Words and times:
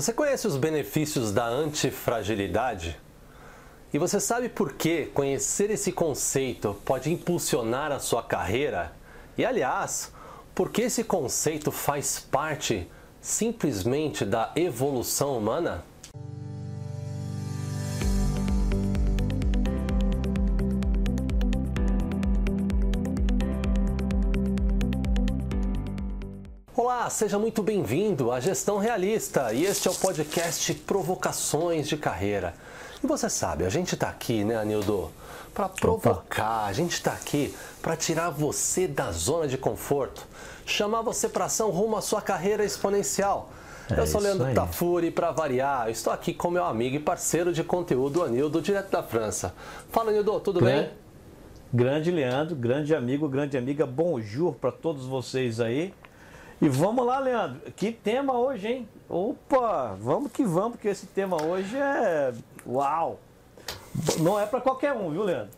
Você 0.00 0.14
conhece 0.14 0.46
os 0.46 0.56
benefícios 0.56 1.30
da 1.30 1.46
antifragilidade? 1.46 2.98
E 3.92 3.98
você 3.98 4.18
sabe 4.18 4.48
por 4.48 4.72
que 4.72 5.04
conhecer 5.04 5.70
esse 5.70 5.92
conceito 5.92 6.74
pode 6.86 7.12
impulsionar 7.12 7.92
a 7.92 7.98
sua 7.98 8.22
carreira? 8.22 8.92
E 9.36 9.44
aliás, 9.44 10.10
por 10.54 10.70
que 10.70 10.80
esse 10.80 11.04
conceito 11.04 11.70
faz 11.70 12.18
parte 12.18 12.90
simplesmente 13.20 14.24
da 14.24 14.50
evolução 14.56 15.36
humana? 15.36 15.84
Seja 27.10 27.38
muito 27.40 27.60
bem-vindo 27.60 28.30
à 28.30 28.38
Gestão 28.38 28.78
Realista 28.78 29.52
e 29.52 29.64
este 29.64 29.88
é 29.88 29.90
o 29.90 29.94
podcast 29.94 30.72
Provocações 30.74 31.88
de 31.88 31.96
Carreira. 31.96 32.54
E 33.02 33.06
você 33.06 33.28
sabe, 33.28 33.64
a 33.64 33.68
gente 33.68 33.94
está 33.94 34.08
aqui, 34.08 34.44
né, 34.44 34.56
Anildo, 34.56 35.10
para 35.52 35.68
provocar, 35.68 36.66
a 36.66 36.72
gente 36.72 36.92
está 36.92 37.12
aqui 37.12 37.52
para 37.82 37.96
tirar 37.96 38.30
você 38.30 38.86
da 38.86 39.10
zona 39.10 39.48
de 39.48 39.58
conforto, 39.58 40.24
chamar 40.64 41.02
você 41.02 41.28
para 41.28 41.46
ação 41.46 41.70
rumo 41.70 41.96
à 41.96 42.00
sua 42.00 42.22
carreira 42.22 42.64
exponencial. 42.64 43.50
É 43.90 43.98
Eu 43.98 44.06
sou 44.06 44.20
Leandro 44.20 44.54
Tafuri, 44.54 45.10
para 45.10 45.32
variar, 45.32 45.90
estou 45.90 46.12
aqui 46.12 46.32
com 46.32 46.48
meu 46.48 46.64
amigo 46.64 46.94
e 46.94 47.00
parceiro 47.00 47.52
de 47.52 47.64
conteúdo, 47.64 48.22
Anildo, 48.22 48.62
direto 48.62 48.90
da 48.90 49.02
França. 49.02 49.52
Fala, 49.90 50.10
Anildo, 50.10 50.38
tudo 50.38 50.60
Grande, 50.60 50.82
bem? 50.82 50.90
Grande 51.74 52.10
Leandro, 52.12 52.54
grande 52.54 52.94
amigo, 52.94 53.28
grande 53.28 53.58
amiga, 53.58 53.84
bonjour 53.84 54.54
para 54.54 54.70
todos 54.70 55.06
vocês 55.06 55.58
aí. 55.58 55.92
E 56.62 56.68
vamos 56.68 57.06
lá, 57.06 57.18
Leandro. 57.18 57.58
Que 57.74 57.90
tema 57.90 58.38
hoje, 58.38 58.68
hein? 58.68 58.88
Opa, 59.08 59.96
vamos 59.98 60.30
que 60.30 60.44
vamos, 60.44 60.72
porque 60.72 60.88
esse 60.88 61.06
tema 61.06 61.42
hoje 61.42 61.74
é. 61.74 62.34
Uau! 62.66 63.18
Não 64.18 64.38
é 64.38 64.44
para 64.44 64.60
qualquer 64.60 64.92
um, 64.92 65.10
viu, 65.10 65.22
Leandro? 65.22 65.50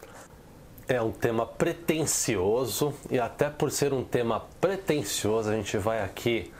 É 0.86 1.03
um 1.03 1.11
tema 1.11 1.45
pretencioso 1.45 2.95
e 3.11 3.19
até 3.19 3.50
por 3.50 3.73
ser 3.73 3.92
um 3.92 4.05
tema 4.05 4.45
pretencioso, 4.61 5.50
a 5.50 5.55
gente 5.55 5.77
vai 5.77 6.05
aqui 6.05 6.53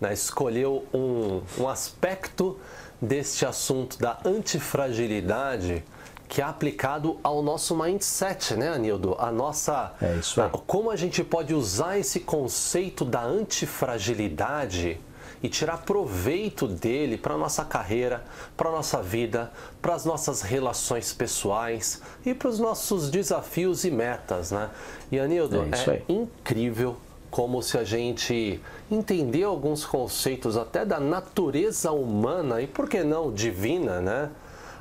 né, 0.00 0.12
escolher 0.12 0.68
um, 0.68 1.42
um 1.58 1.68
aspecto 1.68 2.60
deste 3.02 3.44
assunto 3.44 3.98
da 3.98 4.18
antifragilidade 4.24 5.82
que 6.30 6.40
é 6.40 6.44
aplicado 6.44 7.18
ao 7.24 7.42
nosso 7.42 7.76
mindset, 7.76 8.54
né, 8.54 8.68
Anildo? 8.68 9.16
A 9.18 9.32
nossa. 9.32 9.92
É 10.00 10.14
isso 10.14 10.40
aí. 10.40 10.48
Como 10.64 10.88
a 10.88 10.94
gente 10.94 11.24
pode 11.24 11.52
usar 11.52 11.98
esse 11.98 12.20
conceito 12.20 13.04
da 13.04 13.20
antifragilidade 13.20 15.00
e 15.42 15.48
tirar 15.48 15.78
proveito 15.78 16.68
dele 16.68 17.18
para 17.18 17.34
a 17.34 17.36
nossa 17.36 17.64
carreira, 17.64 18.22
para 18.56 18.68
a 18.68 18.72
nossa 18.72 19.02
vida, 19.02 19.50
para 19.82 19.92
as 19.92 20.04
nossas 20.04 20.40
relações 20.40 21.12
pessoais 21.12 22.00
e 22.24 22.32
para 22.32 22.48
os 22.48 22.60
nossos 22.60 23.10
desafios 23.10 23.84
e 23.84 23.90
metas, 23.90 24.52
né? 24.52 24.70
E 25.10 25.18
Anildo, 25.18 25.66
É 25.72 25.90
é 25.90 26.02
incrível 26.08 26.96
como 27.28 27.60
se 27.60 27.76
a 27.76 27.82
gente 27.82 28.60
entender 28.88 29.42
alguns 29.42 29.84
conceitos 29.84 30.56
até 30.56 30.84
da 30.84 31.00
natureza 31.00 31.90
humana 31.90 32.62
e 32.62 32.68
por 32.68 32.88
que 32.88 33.02
não 33.02 33.32
divina, 33.32 34.00
né? 34.00 34.30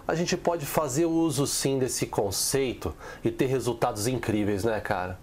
A 0.09 0.15
gente 0.15 0.35
pode 0.35 0.65
fazer 0.65 1.05
uso 1.05 1.45
sim 1.45 1.77
desse 1.77 2.07
conceito 2.07 2.95
e 3.23 3.29
ter 3.29 3.45
resultados 3.45 4.07
incríveis, 4.07 4.63
né, 4.63 4.81
cara? 4.81 5.19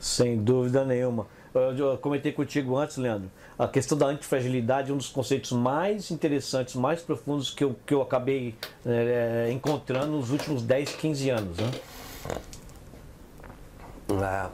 Sem 0.00 0.36
dúvida 0.36 0.84
nenhuma. 0.84 1.28
Eu 1.54 1.76
eu 1.76 1.96
comentei 1.96 2.32
contigo 2.32 2.76
antes, 2.76 2.96
Leandro, 2.96 3.30
a 3.56 3.68
questão 3.68 3.96
da 3.96 4.06
antifragilidade 4.06 4.90
é 4.90 4.94
um 4.94 4.96
dos 4.96 5.10
conceitos 5.10 5.52
mais 5.52 6.10
interessantes, 6.10 6.74
mais 6.74 7.00
profundos 7.00 7.50
que 7.50 7.62
eu, 7.62 7.76
que 7.86 7.94
eu 7.94 8.02
acabei 8.02 8.56
é, 8.84 9.48
encontrando 9.52 10.10
nos 10.10 10.32
últimos 10.32 10.64
10, 10.64 10.92
15 10.96 11.30
anos. 11.30 11.56
Né? 11.58 11.70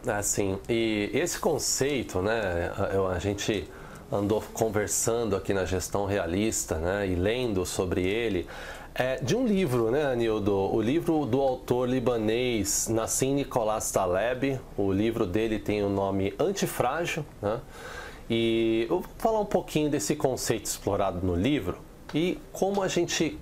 É, 0.07 0.11
assim, 0.13 0.59
e 0.69 1.09
esse 1.15 1.39
conceito, 1.39 2.21
né, 2.21 2.71
a, 2.77 3.15
a 3.15 3.19
gente 3.19 3.67
andou 4.13 4.43
conversando 4.53 5.35
aqui 5.35 5.55
na 5.55 5.65
gestão 5.65 6.05
realista, 6.05 6.77
né, 6.77 7.09
e 7.09 7.15
lendo 7.15 7.65
sobre 7.65 8.07
ele, 8.07 8.47
é 8.99 9.17
de 9.17 9.37
um 9.37 9.47
livro, 9.47 9.91
né, 9.91 10.07
Anildo? 10.07 10.55
O 10.55 10.81
livro 10.81 11.27
do 11.27 11.41
autor 11.43 11.87
libanês 11.87 12.89
Nassim 12.89 13.35
Nicolás 13.35 13.91
Taleb. 13.91 14.59
O 14.77 14.91
livro 14.91 15.27
dele 15.27 15.59
tem 15.59 15.83
o 15.83 15.91
nome 15.91 16.35
Antifrágil, 16.41 17.25
né? 17.43 17.61
E 18.29 18.87
eu 18.89 19.01
vou 19.01 19.11
falar 19.19 19.41
um 19.41 19.45
pouquinho 19.45 19.91
desse 19.91 20.17
conceito 20.17 20.65
explorado 20.65 21.25
no 21.25 21.37
livro 21.37 21.79
e 22.15 22.39
como 22.53 22.83
a 22.83 22.89
gente 22.89 23.39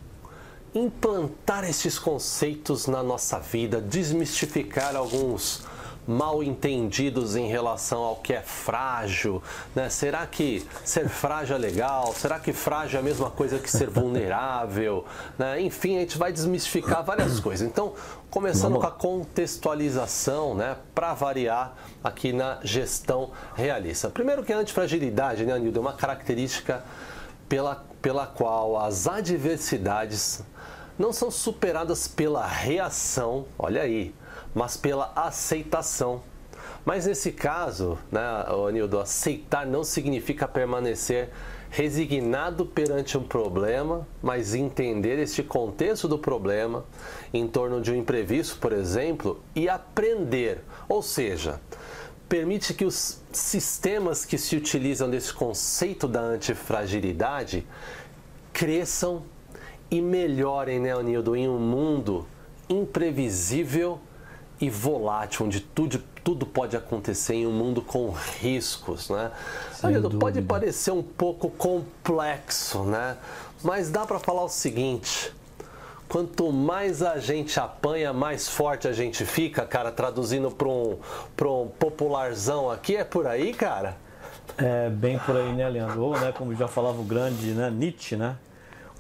implantar 0.75 1.63
esses 1.63 2.01
conceitos 2.01 2.89
na 2.89 3.03
nossa 3.03 3.39
vida, 3.39 3.81
desmistificar 3.81 4.97
alguns 4.97 5.63
mal 6.07 6.43
entendidos 6.43 7.37
em 7.37 7.49
relação 7.49 8.03
ao 8.03 8.17
que 8.17 8.33
é 8.33 8.43
frágil, 8.43 9.43
né? 9.75 9.89
Será 9.89 10.27
que 10.27 10.67
ser 10.85 11.09
frágil 11.09 11.57
é 11.57 11.59
legal? 11.59 12.13
Será 12.15 12.39
que 12.39 12.53
frágil 12.53 12.99
é 12.99 13.01
a 13.01 13.05
mesma 13.05 13.31
coisa 13.31 13.59
que 13.59 13.71
ser 13.71 13.89
vulnerável? 13.89 15.05
Né? 15.37 15.63
Enfim, 15.63 15.97
a 15.97 16.01
gente 16.01 16.17
vai 16.17 16.33
desmistificar 16.33 17.03
várias 17.03 17.41
coisas. 17.41 17.67
Então, 17.67 17.95
começando 18.31 18.79
com 18.79 18.87
a 18.87 18.91
contextualização, 18.91 20.55
né? 20.55 20.77
Para 20.95 21.13
variar 21.13 21.75
aqui 22.03 22.33
na 22.33 22.59
gestão 22.63 23.31
realista. 23.57 24.09
Primeiro 24.11 24.45
que 24.45 24.53
a 24.53 24.59
antifragilidade, 24.59 25.45
né, 25.45 25.53
Anildo, 25.53 25.79
é 25.79 25.81
uma 25.81 25.93
característica 25.93 26.85
pela, 27.49 27.85
pela 28.01 28.27
qual 28.27 28.79
as 28.79 29.09
adversidades 29.09 30.43
não 30.99 31.13
são 31.13 31.31
superadas 31.31 32.07
pela 32.07 32.47
reação, 32.47 33.47
olha 33.59 33.83
aí, 33.83 34.15
mas 34.55 34.77
pela 34.77 35.13
aceitação. 35.17 36.23
Mas 36.85 37.07
nesse 37.07 37.33
caso, 37.33 37.99
né, 38.13 38.21
Anildo, 38.69 39.01
aceitar 39.01 39.67
não 39.67 39.83
significa 39.83 40.47
permanecer 40.47 41.31
resignado 41.71 42.65
perante 42.65 43.19
um 43.19 43.23
problema, 43.25 44.07
mas 44.23 44.55
entender 44.55 45.19
este 45.19 45.43
contexto 45.43 46.07
do 46.07 46.19
problema 46.19 46.85
em 47.33 47.49
torno 47.49 47.81
de 47.81 47.91
um 47.91 47.97
imprevisto, 47.97 48.59
por 48.59 48.73
exemplo, 48.73 49.43
e 49.57 49.69
aprender. 49.69 50.61
Ou 50.89 51.03
seja, 51.03 51.61
permite 52.29 52.75
que 52.75 52.85
os 52.85 53.21
sistemas 53.33 54.25
que 54.25 54.39
se 54.39 54.55
utilizam 54.55 55.11
desse 55.11 55.33
conceito 55.33 56.07
da 56.07 56.21
antifragilidade 56.21 57.67
cresçam 58.53 59.25
e 59.91 60.01
melhorem, 60.01 60.79
né, 60.79 60.93
Anildo, 60.93 61.35
em 61.35 61.49
um 61.49 61.59
mundo 61.59 62.27
imprevisível 62.69 63.99
e 64.61 64.71
volátil, 64.71 65.47
onde 65.47 65.61
tudo, 65.61 66.03
tudo 66.23 66.47
pode 66.47 66.77
acontecer 66.77 67.35
em 67.35 67.47
um 67.47 67.53
mundo 67.53 67.83
com 67.83 68.11
riscos, 68.11 69.11
né? 69.11 69.31
Pode 70.19 70.43
parecer 70.43 70.91
um 70.93 71.03
pouco 71.03 71.51
complexo, 71.51 72.85
né? 72.85 73.17
Mas 73.63 73.91
dá 73.91 74.07
para 74.07 74.19
falar 74.19 74.45
o 74.45 74.49
seguinte: 74.49 75.33
quanto 76.09 76.53
mais 76.53 77.03
a 77.03 77.19
gente 77.19 77.59
apanha, 77.59 78.13
mais 78.13 78.49
forte 78.49 78.87
a 78.87 78.93
gente 78.93 79.25
fica, 79.25 79.67
cara, 79.67 79.91
traduzindo 79.91 80.51
para 80.51 80.69
um, 80.69 80.99
um 81.43 81.69
popularzão 81.69 82.71
aqui, 82.71 82.97
é 82.97 83.05
por 83.05 83.27
aí, 83.27 83.53
cara? 83.53 83.97
É 84.57 84.89
bem 84.89 85.19
por 85.19 85.37
aí, 85.37 85.53
né, 85.53 85.69
Leandro? 85.69 86.01
Ou, 86.03 86.19
né, 86.19 86.33
como 86.33 86.55
já 86.55 86.69
falava 86.69 87.01
o 87.01 87.05
grande 87.05 87.53
né, 87.53 87.71
Nietzsche, 87.71 88.17
né? 88.17 88.37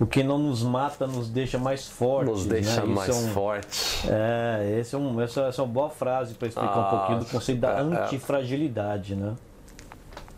O 0.00 0.06
que 0.06 0.24
não 0.24 0.38
nos 0.38 0.62
mata 0.62 1.06
nos 1.06 1.28
deixa 1.28 1.56
mais 1.56 1.86
fortes. 1.86 2.32
Nos 2.32 2.46
deixa 2.46 2.80
né? 2.80 2.94
mais 2.94 3.08
é 3.08 3.12
um, 3.12 3.28
fortes. 3.28 4.04
É, 4.08 4.78
esse 4.80 4.94
é 4.94 4.98
um, 4.98 5.20
essa, 5.20 5.42
essa 5.42 5.62
é 5.62 5.64
uma 5.64 5.72
boa 5.72 5.90
frase 5.90 6.34
para 6.34 6.48
explicar 6.48 6.74
Ah, 6.74 6.80
um 6.80 6.98
pouquinho 6.98 7.18
do 7.20 7.26
conceito 7.26 7.60
da 7.60 7.70
é, 7.70 7.76
é. 7.76 7.80
antifragilidade, 7.80 9.14
né? 9.14 9.34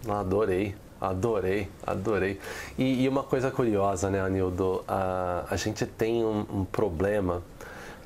Adorei, 0.07 0.75
adorei, 1.01 1.71
adorei. 1.87 2.39
E, 2.77 3.05
e 3.05 3.09
uma 3.09 3.23
coisa 3.23 3.51
curiosa, 3.51 4.11
né, 4.11 4.21
Anildo? 4.21 4.85
A, 4.87 5.45
a 5.51 5.57
gente 5.57 5.87
tem 5.87 6.23
um, 6.23 6.47
um 6.53 6.65
problema 6.65 7.43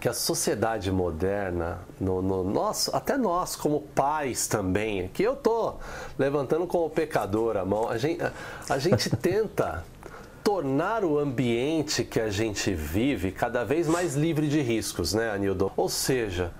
que 0.00 0.08
a 0.08 0.14
sociedade 0.14 0.90
moderna, 0.90 1.80
no, 2.00 2.22
no 2.22 2.42
nosso, 2.42 2.94
até 2.96 3.18
nós 3.18 3.54
como 3.54 3.82
pais 3.94 4.46
também, 4.46 5.08
que 5.08 5.22
eu 5.22 5.36
tô 5.36 5.74
levantando 6.18 6.66
como 6.66 6.88
pecador 6.88 7.56
a 7.58 7.64
mão, 7.66 7.88
a 7.88 7.98
gente, 7.98 8.22
a, 8.22 8.32
a 8.70 8.78
gente 8.78 9.10
tenta 9.18 9.84
tornar 10.50 11.04
o 11.04 11.16
ambiente 11.16 12.02
que 12.02 12.18
a 12.18 12.28
gente 12.28 12.74
vive 12.74 13.30
cada 13.30 13.62
vez 13.62 13.86
mais 13.86 14.16
livre 14.16 14.48
de 14.48 14.60
riscos, 14.60 15.14
né, 15.14 15.30
Anildo? 15.30 15.70
Ou 15.76 15.88
seja, 15.88 16.50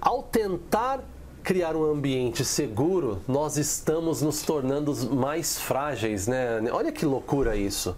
ao 0.00 0.20
tentar 0.20 0.98
criar 1.40 1.76
um 1.76 1.84
ambiente 1.84 2.44
seguro, 2.44 3.20
nós 3.28 3.56
estamos 3.56 4.20
nos 4.20 4.42
tornando 4.42 4.92
mais 5.14 5.60
frágeis, 5.60 6.26
né? 6.26 6.60
Olha 6.72 6.90
que 6.90 7.06
loucura 7.06 7.54
isso. 7.54 7.96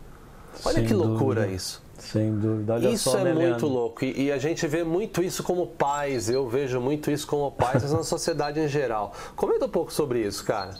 Olha 0.66 0.74
Sem 0.80 0.86
que 0.86 0.92
loucura 0.92 1.40
dúvida. 1.40 1.56
isso. 1.56 1.82
Sem 1.98 2.38
dúvida. 2.38 2.74
Olha 2.74 2.88
isso 2.90 3.10
só, 3.10 3.18
é 3.20 3.24
né, 3.24 3.32
muito 3.32 3.42
Leandro? 3.42 3.68
louco. 3.68 4.04
E, 4.04 4.24
e 4.24 4.32
a 4.32 4.36
gente 4.36 4.66
vê 4.66 4.84
muito 4.84 5.22
isso 5.22 5.42
como 5.42 5.66
pais. 5.66 6.28
Eu 6.28 6.46
vejo 6.46 6.78
muito 6.78 7.10
isso 7.10 7.26
como 7.26 7.50
pais, 7.50 7.82
mas 7.82 7.92
na 7.92 8.02
sociedade 8.04 8.60
em 8.60 8.68
geral. 8.68 9.14
Comenta 9.34 9.64
um 9.64 9.70
pouco 9.70 9.90
sobre 9.90 10.20
isso, 10.26 10.44
cara. 10.44 10.74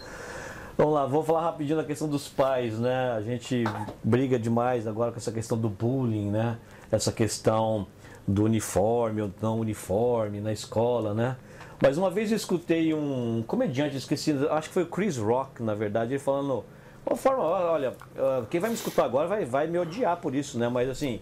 Vamos 0.76 0.94
lá, 0.94 1.04
vamos 1.04 1.26
falar 1.26 1.42
rapidinho 1.42 1.76
da 1.76 1.84
questão 1.84 2.08
dos 2.08 2.28
pais, 2.28 2.78
né? 2.78 3.12
A 3.12 3.20
gente 3.20 3.64
briga 4.02 4.38
demais 4.38 4.86
agora 4.86 5.12
com 5.12 5.19
essa 5.19 5.30
questão 5.30 5.58
do 5.58 5.69
bullying, 5.69 6.30
né? 6.30 6.58
Essa 6.90 7.12
questão 7.12 7.86
do 8.26 8.44
uniforme 8.44 9.20
ou 9.20 9.30
não 9.40 9.60
uniforme 9.60 10.40
na 10.40 10.50
escola, 10.50 11.12
né? 11.12 11.36
Mas 11.80 11.98
uma 11.98 12.10
vez 12.10 12.30
eu 12.30 12.36
escutei 12.36 12.94
um 12.94 13.44
comediante, 13.46 13.96
esqueci, 13.96 14.34
acho 14.50 14.69
que 14.69 14.74
foi 14.74 14.84
o 14.84 14.86
Chris 14.86 15.19
Rock, 15.19 15.62
na 15.62 15.74
verdade, 15.74 16.12
ele 16.12 16.19
falando, 16.19 16.64
uma 17.04 17.16
forma, 17.16 17.42
olha, 17.42 17.94
ah, 18.16 18.44
quem 18.48 18.58
vai 18.58 18.70
me 18.70 18.76
escutar 18.76 19.04
agora 19.04 19.28
vai, 19.28 19.44
vai 19.44 19.66
me 19.66 19.78
odiar 19.78 20.16
por 20.19 20.34
isso, 20.34 20.58
né? 20.58 20.70
Mas 20.70 20.88
assim, 20.88 21.20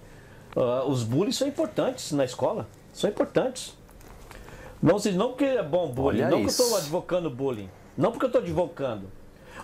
uh, 0.55 0.89
os 0.89 1.03
bullies 1.03 1.37
são 1.37 1.49
importantes 1.49 2.13
na 2.13 2.25
escola, 2.25 2.69
são 2.93 3.11
importantes. 3.11 3.77
Não, 4.81 4.97
não 5.15 5.29
porque 5.31 5.45
é 5.45 5.63
bom 5.63 5.91
bullying, 5.91 6.23
olha 6.23 6.31
não 6.31 6.41
isso. 6.43 6.57
que 6.57 6.63
eu 6.63 6.67
estou 6.67 6.79
advocando 6.79 7.29
bullying, 7.29 7.69
não 7.99 8.13
porque 8.13 8.27
eu 8.27 8.29
estou 8.29 8.41
advocando, 8.43 9.09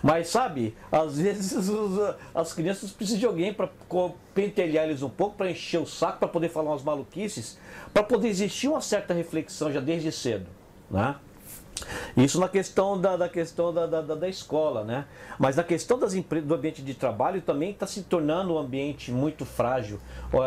mas 0.03 0.29
sabe, 0.29 0.75
às 0.91 1.17
vezes 1.17 1.69
as 2.33 2.53
crianças 2.53 2.91
precisam 2.91 3.19
de 3.19 3.25
alguém 3.25 3.53
para 3.53 3.69
pentelhar 4.33 4.85
eles 4.85 5.01
um 5.01 5.09
pouco, 5.09 5.35
para 5.37 5.51
encher 5.51 5.79
o 5.79 5.85
saco, 5.85 6.19
para 6.19 6.27
poder 6.27 6.49
falar 6.49 6.71
umas 6.71 6.83
maluquices, 6.83 7.57
para 7.93 8.03
poder 8.03 8.27
existir 8.27 8.67
uma 8.67 8.81
certa 8.81 9.13
reflexão 9.13 9.71
já 9.71 9.79
desde 9.79 10.11
cedo. 10.11 10.47
Né? 10.89 11.15
Isso 12.15 12.39
na 12.39 12.49
questão 12.49 12.99
da, 12.99 13.15
da 13.15 13.29
questão 13.29 13.73
da, 13.73 13.85
da, 13.85 14.01
da, 14.01 14.29
escola, 14.29 14.83
né? 14.83 15.05
Mas 15.37 15.55
na 15.55 15.63
questão 15.63 15.99
das 15.99 16.13
do 16.13 16.55
ambiente 16.55 16.81
de 16.81 16.93
trabalho 16.93 17.41
também 17.41 17.71
está 17.71 17.85
se 17.85 18.01
tornando 18.03 18.55
um 18.55 18.57
ambiente 18.57 19.11
muito 19.11 19.45
frágil. 19.45 19.99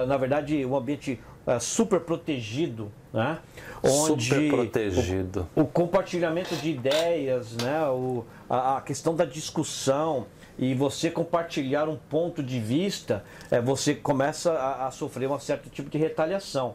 Na 0.09 0.17
verdade, 0.17 0.65
um 0.67 0.77
ambiente 0.77 1.21
super 1.59 2.01
protegido, 2.01 2.91
né? 3.13 3.39
Onde 3.83 4.29
super 4.29 4.51
protegido. 4.51 5.49
O, 5.55 5.63
o 5.63 5.67
compartilhamento 5.67 6.55
de 6.57 6.71
ideias, 6.71 7.57
né? 7.57 7.87
O, 7.89 8.25
a, 8.49 8.77
a, 8.77 8.81
questão 8.81 9.15
da 9.15 9.25
discussão 9.25 10.27
e 10.59 10.75
você 10.75 11.11
compartilhar 11.11 11.89
um 11.89 11.97
ponto 11.97 12.43
de 12.43 12.61
vista, 12.61 13.25
é, 13.51 13.61
você 13.61 13.95
começa 13.95 14.53
a, 14.53 14.87
a 14.87 14.91
sofrer 14.91 15.31
um 15.31 15.39
certo 15.39 15.71
tipo 15.71 15.89
de 15.89 15.97
retaliação. 15.97 16.75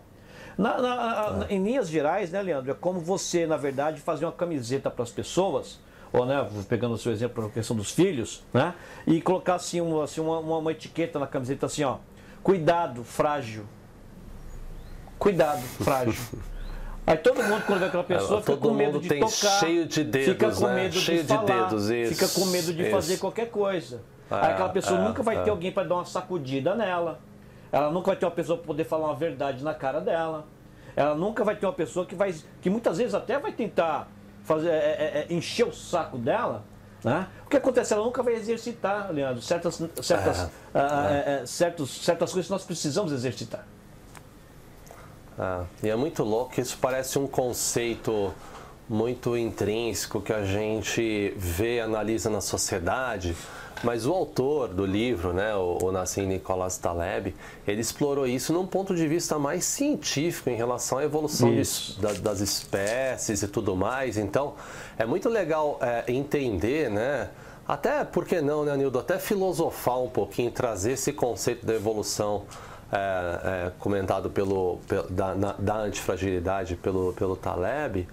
Na, 0.57 0.81
na, 0.81 1.45
em 1.49 1.61
linhas 1.61 1.89
gerais, 1.89 2.31
né, 2.31 2.41
Leandro, 2.41 2.71
é 2.71 2.73
como 2.73 2.99
você, 2.99 3.45
na 3.45 3.57
verdade, 3.57 3.99
fazer 3.99 4.25
uma 4.25 4.31
camiseta 4.31 4.89
para 4.89 5.03
as 5.03 5.11
pessoas, 5.11 5.79
ou 6.13 6.25
né, 6.25 6.47
pegando 6.69 6.95
o 6.95 6.97
seu 6.97 7.11
exemplo 7.11 7.35
para 7.35 7.45
a 7.45 7.49
questão 7.49 7.75
dos 7.75 7.91
filhos, 7.91 8.43
né, 8.53 8.73
e 9.05 9.21
colocar 9.21 9.55
assim, 9.55 9.81
uma, 9.81 10.05
assim 10.05 10.21
uma, 10.21 10.39
uma, 10.39 10.71
etiqueta 10.71 11.19
na 11.19 11.27
camiseta 11.27 11.65
assim, 11.65 11.83
ó, 11.83 11.97
cuidado, 12.41 13.03
frágil. 13.03 13.65
Cuidado, 15.17 15.61
frágil. 15.61 16.13
Aí 17.07 17.17
todo 17.17 17.43
mundo, 17.43 17.63
quando 17.67 17.79
vê 17.79 17.85
aquela 17.85 18.03
pessoa, 18.03 18.41
fica 18.41 18.57
com 18.57 18.73
medo 18.73 18.99
de 18.99 19.07
tocar. 19.07 19.59
Cheio 19.59 19.85
de 19.85 20.03
dedos, 20.03 20.33
fica 20.33 20.51
com 20.51 20.67
né? 20.67 20.75
medo 20.75 20.95
cheio 20.95 21.21
de, 21.21 21.27
falar, 21.27 21.45
de 21.45 21.51
dedos, 21.51 21.89
isso, 21.89 22.15
fica 22.15 22.27
com 22.27 22.45
medo 22.47 22.73
de 22.73 22.81
isso. 22.81 22.91
fazer 22.91 23.17
qualquer 23.17 23.49
coisa. 23.51 24.01
É, 24.29 24.35
Aí 24.35 24.51
aquela 24.53 24.69
pessoa 24.69 24.99
é, 24.99 25.03
nunca 25.03 25.21
vai 25.21 25.37
é. 25.37 25.43
ter 25.43 25.51
alguém 25.51 25.71
para 25.71 25.87
dar 25.87 25.95
uma 25.95 26.05
sacudida 26.05 26.73
nela. 26.73 27.19
Ela 27.71 27.91
nunca 27.91 28.07
vai 28.07 28.15
ter 28.15 28.25
uma 28.25 28.31
pessoa 28.31 28.57
para 28.57 28.65
poder 28.65 28.85
falar 28.85 29.07
uma 29.07 29.15
verdade 29.15 29.63
na 29.63 29.73
cara 29.73 29.99
dela. 29.99 30.47
Ela 30.95 31.13
nunca 31.13 31.43
vai 31.43 31.55
ter 31.55 31.65
uma 31.65 31.73
pessoa 31.73 32.05
que 32.05 32.15
vai, 32.15 32.33
que 32.61 32.69
muitas 32.69 32.97
vezes 32.97 33.13
até 33.13 33.37
vai 33.37 33.51
tentar 33.51 34.09
fazer, 34.43 34.69
é, 34.69 34.71
é, 34.73 35.27
é 35.29 35.33
encher 35.33 35.67
o 35.67 35.73
saco 35.73 36.17
dela. 36.17 36.63
Né? 37.03 37.27
O 37.45 37.49
que 37.49 37.57
acontece? 37.57 37.93
Ela 37.93 38.03
nunca 38.03 38.23
vai 38.23 38.33
exercitar, 38.33 39.11
Leandro, 39.11 39.41
certas, 39.41 39.75
certas, 40.01 40.39
é, 40.39 40.49
ah, 40.73 41.07
é. 41.11 41.41
é, 41.41 41.45
certos, 41.45 42.03
certas 42.03 42.31
coisas 42.31 42.47
que 42.47 42.51
nós 42.51 42.63
precisamos 42.63 43.11
exercitar. 43.11 43.63
Ah, 45.37 45.65
e 45.83 45.89
é 45.89 45.95
muito 45.95 46.23
louco, 46.23 46.59
isso 46.61 46.77
parece 46.79 47.19
um 47.19 47.27
conceito 47.27 48.33
muito 48.87 49.35
intrínseco 49.35 50.21
que 50.21 50.31
a 50.31 50.45
gente 50.45 51.33
vê, 51.35 51.79
analisa 51.79 52.29
na 52.29 52.39
sociedade, 52.39 53.35
mas 53.83 54.05
o 54.05 54.13
autor 54.13 54.69
do 54.69 54.85
livro, 54.85 55.33
né, 55.33 55.53
o, 55.55 55.79
o 55.83 55.91
Nassim 55.91 56.25
Nicolas 56.25 56.77
Taleb, 56.77 57.35
ele 57.67 57.81
explorou 57.81 58.25
isso 58.25 58.53
num 58.53 58.65
ponto 58.65 58.95
de 58.95 59.07
vista 59.07 59.37
mais 59.37 59.65
científico 59.65 60.49
em 60.49 60.55
relação 60.55 60.99
à 60.99 61.03
evolução 61.03 61.53
de, 61.53 61.63
da, 61.99 62.13
das 62.13 62.39
espécies 62.39 63.43
e 63.43 63.47
tudo 63.47 63.75
mais. 63.75 64.17
Então, 64.17 64.53
é 64.97 65.05
muito 65.05 65.27
legal 65.27 65.77
é, 65.81 66.05
entender, 66.11 66.89
né, 66.89 67.29
até, 67.67 68.03
por 68.05 68.25
que 68.25 68.39
não, 68.41 68.63
né, 68.63 68.77
Nildo, 68.77 68.99
até 68.99 69.17
filosofar 69.17 69.99
um 69.99 70.09
pouquinho, 70.09 70.51
trazer 70.51 70.93
esse 70.93 71.11
conceito 71.11 71.65
da 71.65 71.73
evolução 71.73 72.43
é, 72.95 73.67
é, 73.67 73.71
comentado 73.77 74.29
pelo, 74.29 74.79
da, 75.09 75.35
na, 75.35 75.51
da 75.53 75.75
antifragilidade 75.75 76.77
pelo, 76.77 77.13
pelo 77.13 77.35
Taleb, 77.35 78.07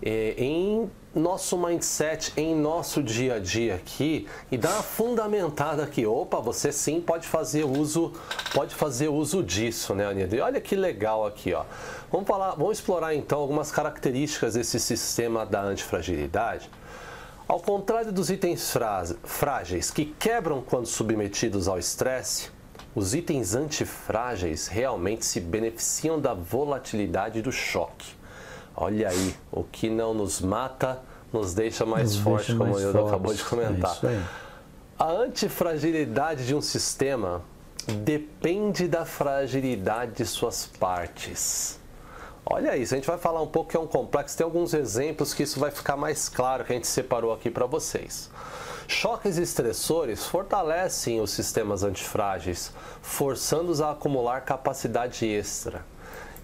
é, 0.00 0.34
em 0.38 0.88
nosso 1.12 1.58
mindset, 1.58 2.32
em 2.36 2.54
nosso 2.54 3.02
dia 3.02 3.34
a 3.34 3.38
dia 3.40 3.74
aqui 3.74 4.28
e 4.52 4.56
dar 4.56 4.74
uma 4.74 4.82
fundamentada 4.82 5.82
aqui. 5.82 6.06
Opa, 6.06 6.38
você 6.38 6.70
sim 6.70 7.00
pode 7.00 7.26
fazer 7.26 7.64
uso, 7.64 8.12
pode 8.54 8.74
fazer 8.74 9.08
uso 9.08 9.42
disso, 9.42 9.94
né, 9.94 10.06
Anido? 10.06 10.36
E 10.36 10.40
olha 10.40 10.60
que 10.60 10.76
legal 10.76 11.26
aqui, 11.26 11.52
ó. 11.52 11.64
Vamos 12.12 12.28
falar, 12.28 12.52
vamos 12.52 12.78
explorar 12.78 13.14
então 13.14 13.40
algumas 13.40 13.72
características 13.72 14.54
desse 14.54 14.78
sistema 14.78 15.44
da 15.44 15.62
antifragilidade. 15.62 16.70
Ao 17.48 17.58
contrário 17.58 18.12
dos 18.12 18.30
itens 18.30 18.72
frágeis 19.24 19.90
que 19.90 20.04
quebram 20.04 20.62
quando 20.62 20.86
submetidos 20.86 21.66
ao 21.66 21.78
estresse, 21.78 22.50
os 22.98 23.14
itens 23.14 23.54
antifrágeis 23.54 24.66
realmente 24.66 25.24
se 25.24 25.40
beneficiam 25.40 26.20
da 26.20 26.34
volatilidade 26.34 27.40
do 27.40 27.52
choque. 27.52 28.14
Olha 28.76 29.08
aí, 29.08 29.34
o 29.50 29.64
que 29.64 29.88
não 29.88 30.12
nos 30.12 30.40
mata 30.40 31.00
nos 31.32 31.54
deixa 31.54 31.86
mais 31.86 32.14
nos 32.14 32.22
forte, 32.22 32.46
deixa 32.48 32.58
como 32.58 32.74
o 32.74 32.80
Hildo 32.80 33.06
acabou 33.06 33.32
de 33.32 33.44
comentar. 33.44 33.98
É 34.04 34.22
a 34.98 35.12
antifragilidade 35.12 36.44
de 36.44 36.56
um 36.56 36.60
sistema 36.60 37.42
depende 37.86 38.88
da 38.88 39.04
fragilidade 39.04 40.12
de 40.12 40.26
suas 40.26 40.66
partes. 40.66 41.78
Olha 42.44 42.76
isso, 42.76 42.94
a 42.94 42.96
gente 42.96 43.06
vai 43.06 43.18
falar 43.18 43.40
um 43.40 43.46
pouco 43.46 43.70
que 43.70 43.76
é 43.76 43.80
um 43.80 43.86
complexo, 43.86 44.36
tem 44.36 44.44
alguns 44.44 44.74
exemplos 44.74 45.32
que 45.32 45.44
isso 45.44 45.60
vai 45.60 45.70
ficar 45.70 45.96
mais 45.96 46.28
claro 46.28 46.64
que 46.64 46.72
a 46.72 46.74
gente 46.74 46.88
separou 46.88 47.32
aqui 47.32 47.48
para 47.48 47.66
vocês. 47.66 48.28
Choques 48.90 49.36
estressores 49.36 50.24
fortalecem 50.24 51.20
os 51.20 51.30
sistemas 51.30 51.82
antifrágeis, 51.82 52.72
forçando-os 53.02 53.82
a 53.82 53.90
acumular 53.90 54.40
capacidade 54.40 55.26
extra. 55.26 55.84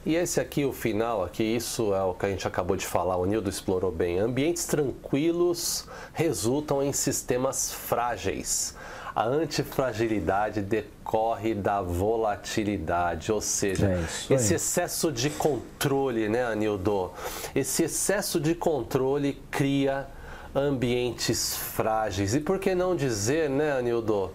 E 0.04 0.14
esse 0.14 0.38
aqui, 0.38 0.62
o 0.66 0.72
final, 0.72 1.24
aqui, 1.24 1.42
isso 1.42 1.94
é 1.94 2.02
o 2.02 2.12
que 2.12 2.26
a 2.26 2.28
gente 2.28 2.46
acabou 2.46 2.76
de 2.76 2.86
falar, 2.86 3.16
o 3.16 3.24
Nildo 3.24 3.48
explorou 3.48 3.90
bem. 3.90 4.18
Ambientes 4.18 4.66
tranquilos 4.66 5.88
resultam 6.12 6.82
em 6.82 6.92
sistemas 6.92 7.72
frágeis. 7.72 8.76
A 9.16 9.24
antifragilidade 9.24 10.60
decorre 10.60 11.54
da 11.54 11.80
volatilidade, 11.80 13.32
ou 13.32 13.40
seja, 13.40 13.86
é 13.88 14.34
esse 14.34 14.52
excesso 14.52 15.10
de 15.10 15.30
controle, 15.30 16.28
né, 16.28 16.44
Anildo? 16.44 17.10
Esse 17.54 17.84
excesso 17.84 18.38
de 18.38 18.54
controle 18.54 19.40
cria 19.50 20.06
ambientes 20.54 21.56
frágeis. 21.56 22.34
E 22.34 22.40
por 22.40 22.58
que 22.58 22.74
não 22.74 22.94
dizer, 22.94 23.50
né, 23.50 23.72
Anildo? 23.72 24.30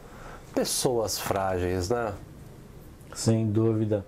Pessoas 0.54 1.18
frágeis, 1.18 1.90
né? 1.90 2.14
Sem 3.14 3.50
dúvida. 3.50 4.06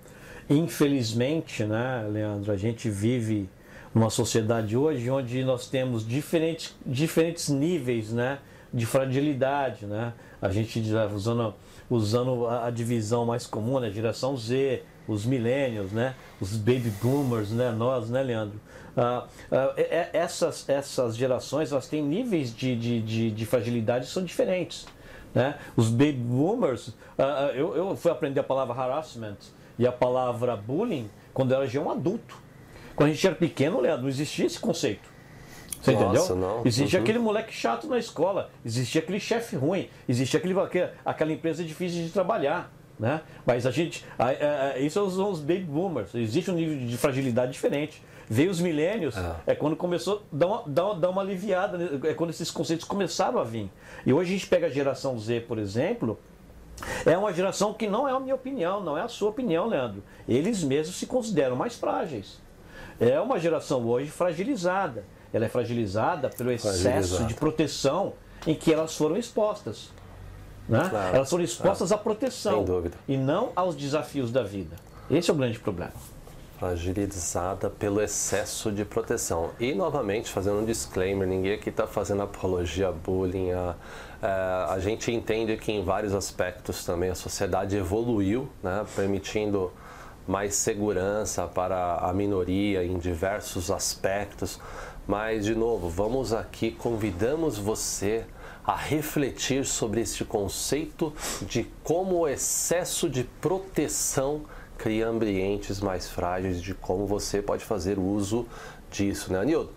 Infelizmente, 0.50 1.64
né, 1.64 2.06
Leandro, 2.10 2.52
a 2.52 2.56
gente 2.56 2.90
vive 2.90 3.48
numa 3.94 4.10
sociedade 4.10 4.76
hoje 4.76 5.08
onde 5.10 5.44
nós 5.44 5.66
temos 5.66 6.06
diferentes, 6.06 6.74
diferentes 6.84 7.48
níveis 7.48 8.12
né, 8.12 8.38
de 8.72 8.84
fragilidade. 8.84 9.86
Né? 9.86 10.12
A 10.40 10.50
gente 10.50 10.82
usando, 11.14 11.54
usando 11.88 12.46
a 12.46 12.70
divisão 12.70 13.24
mais 13.24 13.46
comum, 13.46 13.78
né, 13.78 13.90
geração 13.90 14.36
Z, 14.36 14.82
os 15.06 15.24
millennials, 15.24 15.92
né, 15.92 16.14
os 16.40 16.56
baby 16.56 16.92
boomers, 17.02 17.50
né, 17.50 17.70
nós, 17.70 18.08
né, 18.10 18.22
Leandro? 18.22 18.60
Ah, 18.96 19.24
ah, 19.50 19.74
essas, 20.12 20.68
essas 20.68 21.16
gerações 21.16 21.72
elas 21.72 21.88
têm 21.88 22.02
níveis 22.02 22.54
de, 22.54 22.76
de, 22.76 23.00
de, 23.00 23.30
de 23.30 23.46
fragilidade 23.46 24.06
são 24.06 24.22
diferentes. 24.22 24.86
Né? 25.34 25.56
Os 25.76 25.88
baby 25.88 26.12
boomers, 26.12 26.94
ah, 27.18 27.50
eu, 27.54 27.74
eu 27.74 27.96
fui 27.96 28.10
aprender 28.10 28.40
a 28.40 28.44
palavra 28.44 28.74
harassment 28.74 29.38
e 29.78 29.86
a 29.86 29.92
palavra 29.92 30.56
bullying 30.56 31.08
quando 31.32 31.54
ela 31.54 31.66
já 31.66 31.80
é 31.80 31.82
um 31.82 31.90
adulto. 31.90 32.36
Quando 32.94 33.08
a 33.08 33.12
gente 33.12 33.26
era 33.26 33.34
pequeno, 33.34 33.80
Leandro, 33.80 34.02
não 34.02 34.08
existia 34.10 34.44
esse 34.44 34.60
conceito. 34.60 35.10
Você 35.80 35.92
Nossa, 35.92 36.04
entendeu? 36.04 36.36
Não. 36.36 36.62
Existia 36.64 36.98
uhum. 36.98 37.02
aquele 37.02 37.18
moleque 37.18 37.52
chato 37.52 37.88
na 37.88 37.98
escola, 37.98 38.50
existia 38.64 39.00
aquele 39.00 39.18
chefe 39.18 39.56
ruim, 39.56 39.88
existia 40.08 40.38
aquele, 40.38 40.54
aquela 41.04 41.32
empresa 41.32 41.64
difícil 41.64 42.04
de 42.04 42.10
trabalhar. 42.10 42.70
Né? 43.02 43.20
Mas 43.44 43.66
a 43.66 43.72
gente. 43.72 44.04
A, 44.16 44.28
a, 44.28 44.78
isso 44.78 45.10
são 45.10 45.28
os 45.28 45.40
baby 45.40 45.64
boomers. 45.64 46.14
Existe 46.14 46.52
um 46.52 46.54
nível 46.54 46.86
de 46.86 46.96
fragilidade 46.96 47.50
diferente. 47.50 48.00
Veio 48.30 48.48
os 48.48 48.60
milênios, 48.60 49.16
é. 49.16 49.34
é 49.48 49.54
quando 49.56 49.74
começou 49.74 50.18
a 50.32 50.36
dar 50.36 50.46
uma, 50.46 50.62
dar, 50.64 50.92
dar 50.94 51.10
uma 51.10 51.20
aliviada, 51.20 51.76
né? 51.76 52.00
é 52.04 52.14
quando 52.14 52.30
esses 52.30 52.48
conceitos 52.48 52.86
começaram 52.86 53.40
a 53.40 53.44
vir. 53.44 53.68
E 54.06 54.12
hoje 54.12 54.30
a 54.30 54.38
gente 54.38 54.46
pega 54.46 54.68
a 54.68 54.70
geração 54.70 55.18
Z, 55.18 55.40
por 55.48 55.58
exemplo, 55.58 56.16
é 57.04 57.18
uma 57.18 57.32
geração 57.32 57.74
que 57.74 57.88
não 57.88 58.08
é 58.08 58.12
a 58.12 58.20
minha 58.20 58.36
opinião, 58.36 58.80
não 58.80 58.96
é 58.96 59.02
a 59.02 59.08
sua 59.08 59.30
opinião, 59.30 59.66
Leandro. 59.66 60.04
Eles 60.28 60.62
mesmos 60.62 60.96
se 60.96 61.06
consideram 61.06 61.56
mais 61.56 61.74
frágeis. 61.74 62.40
É 63.00 63.18
uma 63.20 63.36
geração 63.40 63.84
hoje 63.84 64.12
fragilizada. 64.12 65.04
Ela 65.32 65.46
é 65.46 65.48
fragilizada 65.48 66.28
pelo 66.28 66.52
excesso 66.52 67.24
de 67.24 67.34
proteção 67.34 68.12
em 68.46 68.54
que 68.54 68.72
elas 68.72 68.96
foram 68.96 69.16
expostas. 69.16 69.90
Né? 70.68 70.86
Claro. 70.88 71.16
Elas 71.16 71.30
foram 71.30 71.44
expostas 71.44 71.92
à 71.92 71.98
proteção 71.98 72.64
e 73.08 73.16
não 73.16 73.50
aos 73.56 73.74
desafios 73.74 74.30
da 74.30 74.42
vida. 74.42 74.76
Esse 75.10 75.30
é 75.30 75.34
o 75.34 75.36
grande 75.36 75.58
problema. 75.58 75.92
fragilizada 76.58 77.68
pelo 77.68 78.00
excesso 78.00 78.70
de 78.70 78.84
proteção. 78.84 79.50
E, 79.58 79.74
novamente, 79.74 80.30
fazendo 80.30 80.60
um 80.60 80.64
disclaimer, 80.64 81.26
ninguém 81.26 81.54
aqui 81.54 81.70
está 81.70 81.88
fazendo 81.88 82.22
apologia 82.22 82.88
a 82.88 82.92
bullying. 82.92 83.50
A, 83.50 83.74
é, 84.22 84.72
a 84.72 84.78
gente 84.78 85.10
entende 85.10 85.56
que 85.56 85.72
em 85.72 85.82
vários 85.84 86.14
aspectos 86.14 86.84
também 86.84 87.10
a 87.10 87.16
sociedade 87.16 87.76
evoluiu, 87.76 88.48
né, 88.62 88.86
permitindo 88.94 89.72
mais 90.26 90.54
segurança 90.54 91.48
para 91.48 91.96
a 91.96 92.12
minoria 92.12 92.84
em 92.84 92.96
diversos 92.96 93.68
aspectos. 93.68 94.60
Mas, 95.04 95.44
de 95.44 95.56
novo, 95.56 95.88
vamos 95.88 96.32
aqui, 96.32 96.70
convidamos 96.70 97.58
você 97.58 98.24
a 98.64 98.76
refletir 98.76 99.64
sobre 99.64 100.00
este 100.00 100.24
conceito 100.24 101.12
de 101.42 101.64
como 101.82 102.20
o 102.20 102.28
excesso 102.28 103.08
de 103.08 103.24
proteção 103.24 104.42
cria 104.78 105.08
ambientes 105.08 105.80
mais 105.80 106.08
frágeis 106.08 106.60
de 106.60 106.74
como 106.74 107.06
você 107.06 107.40
pode 107.40 107.64
fazer 107.64 107.98
uso 107.98 108.46
disso, 108.90 109.32
né, 109.32 109.40
Anildo? 109.40 109.70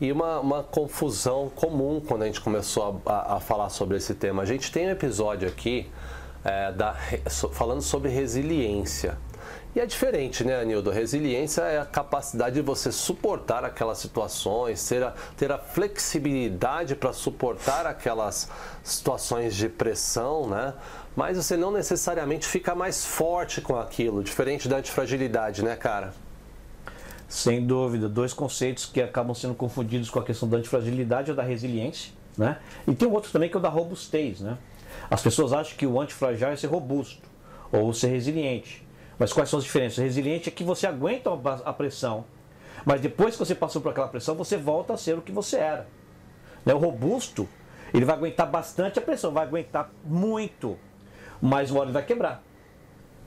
E 0.00 0.10
uma, 0.12 0.40
uma 0.40 0.62
confusão 0.62 1.50
comum 1.54 2.00
quando 2.06 2.22
a 2.22 2.26
gente 2.26 2.40
começou 2.40 3.02
a, 3.06 3.12
a, 3.12 3.36
a 3.36 3.40
falar 3.40 3.68
sobre 3.68 3.96
esse 3.96 4.14
tema. 4.14 4.42
A 4.42 4.46
gente 4.46 4.70
tem 4.70 4.86
um 4.86 4.90
episódio 4.90 5.48
aqui 5.48 5.90
é, 6.44 6.72
da, 6.72 6.94
falando 7.52 7.82
sobre 7.82 8.10
resiliência. 8.10 9.18
E 9.74 9.78
é 9.78 9.86
diferente, 9.86 10.42
né, 10.42 10.60
Anildo? 10.60 10.90
Resiliência 10.90 11.62
é 11.62 11.78
a 11.78 11.84
capacidade 11.84 12.56
de 12.56 12.60
você 12.60 12.90
suportar 12.90 13.64
aquelas 13.64 13.98
situações, 13.98 14.88
ter 14.88 15.02
a, 15.02 15.14
ter 15.36 15.52
a 15.52 15.58
flexibilidade 15.58 16.96
para 16.96 17.12
suportar 17.12 17.86
aquelas 17.86 18.50
situações 18.82 19.54
de 19.54 19.68
pressão, 19.68 20.48
né? 20.48 20.74
Mas 21.14 21.36
você 21.36 21.56
não 21.56 21.70
necessariamente 21.70 22.46
fica 22.46 22.74
mais 22.74 23.04
forte 23.04 23.60
com 23.60 23.76
aquilo, 23.76 24.24
diferente 24.24 24.68
da 24.68 24.78
antifragilidade, 24.78 25.64
né, 25.64 25.76
cara? 25.76 26.14
Sem 27.28 27.64
dúvida, 27.64 28.08
dois 28.08 28.32
conceitos 28.32 28.86
que 28.86 29.00
acabam 29.00 29.36
sendo 29.36 29.54
confundidos 29.54 30.10
com 30.10 30.18
a 30.18 30.24
questão 30.24 30.48
da 30.48 30.56
antifragilidade 30.56 31.30
ou 31.30 31.36
da 31.36 31.44
resiliência, 31.44 32.12
né? 32.36 32.58
E 32.88 32.94
tem 32.94 33.06
um 33.06 33.12
outro 33.12 33.30
também 33.30 33.48
que 33.48 33.56
é 33.56 33.58
o 33.58 33.62
da 33.62 33.68
robustez, 33.68 34.40
né? 34.40 34.58
As 35.08 35.22
pessoas 35.22 35.52
acham 35.52 35.76
que 35.76 35.86
o 35.86 36.00
antifragil 36.00 36.48
é 36.48 36.56
ser 36.56 36.66
robusto 36.66 37.22
ou 37.70 37.94
ser 37.94 38.08
resiliente. 38.08 38.84
Mas 39.20 39.34
quais 39.34 39.50
são 39.50 39.58
as 39.58 39.64
diferenças? 39.64 39.98
Resiliente 39.98 40.48
é 40.48 40.52
que 40.52 40.64
você 40.64 40.86
aguenta 40.86 41.30
a 41.66 41.72
pressão, 41.74 42.24
mas 42.86 43.02
depois 43.02 43.34
que 43.34 43.38
você 43.38 43.54
passou 43.54 43.82
por 43.82 43.90
aquela 43.90 44.08
pressão, 44.08 44.34
você 44.34 44.56
volta 44.56 44.94
a 44.94 44.96
ser 44.96 45.18
o 45.18 45.20
que 45.20 45.30
você 45.30 45.58
era. 45.58 45.86
Né? 46.64 46.72
O 46.72 46.78
robusto, 46.78 47.46
ele 47.92 48.06
vai 48.06 48.16
aguentar 48.16 48.50
bastante 48.50 48.98
a 48.98 49.02
pressão, 49.02 49.30
vai 49.30 49.44
aguentar 49.44 49.90
muito, 50.02 50.78
mas 51.38 51.70
hora 51.70 51.84
ele 51.84 51.92
vai 51.92 52.02
quebrar. 52.02 52.42